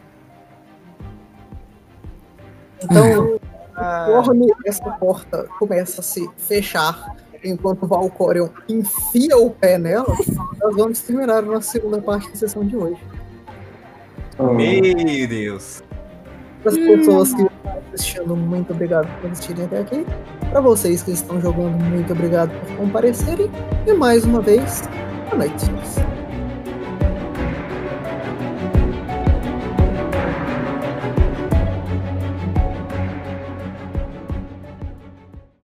[2.83, 3.39] Então,
[4.05, 10.15] conforme essa porta começa a se fechar, enquanto o Valcorion enfia o pé nela,
[10.61, 13.01] nós vamos terminar a nossa segunda parte da sessão de hoje.
[14.37, 15.81] Ah, Meu Deus.
[16.65, 20.03] Para as pessoas que estão assistindo, muito obrigado por assistirem até aqui.
[20.49, 23.51] Para vocês que estão jogando, muito obrigado por comparecerem.
[23.85, 24.81] E mais uma vez,
[25.29, 25.65] boa noite.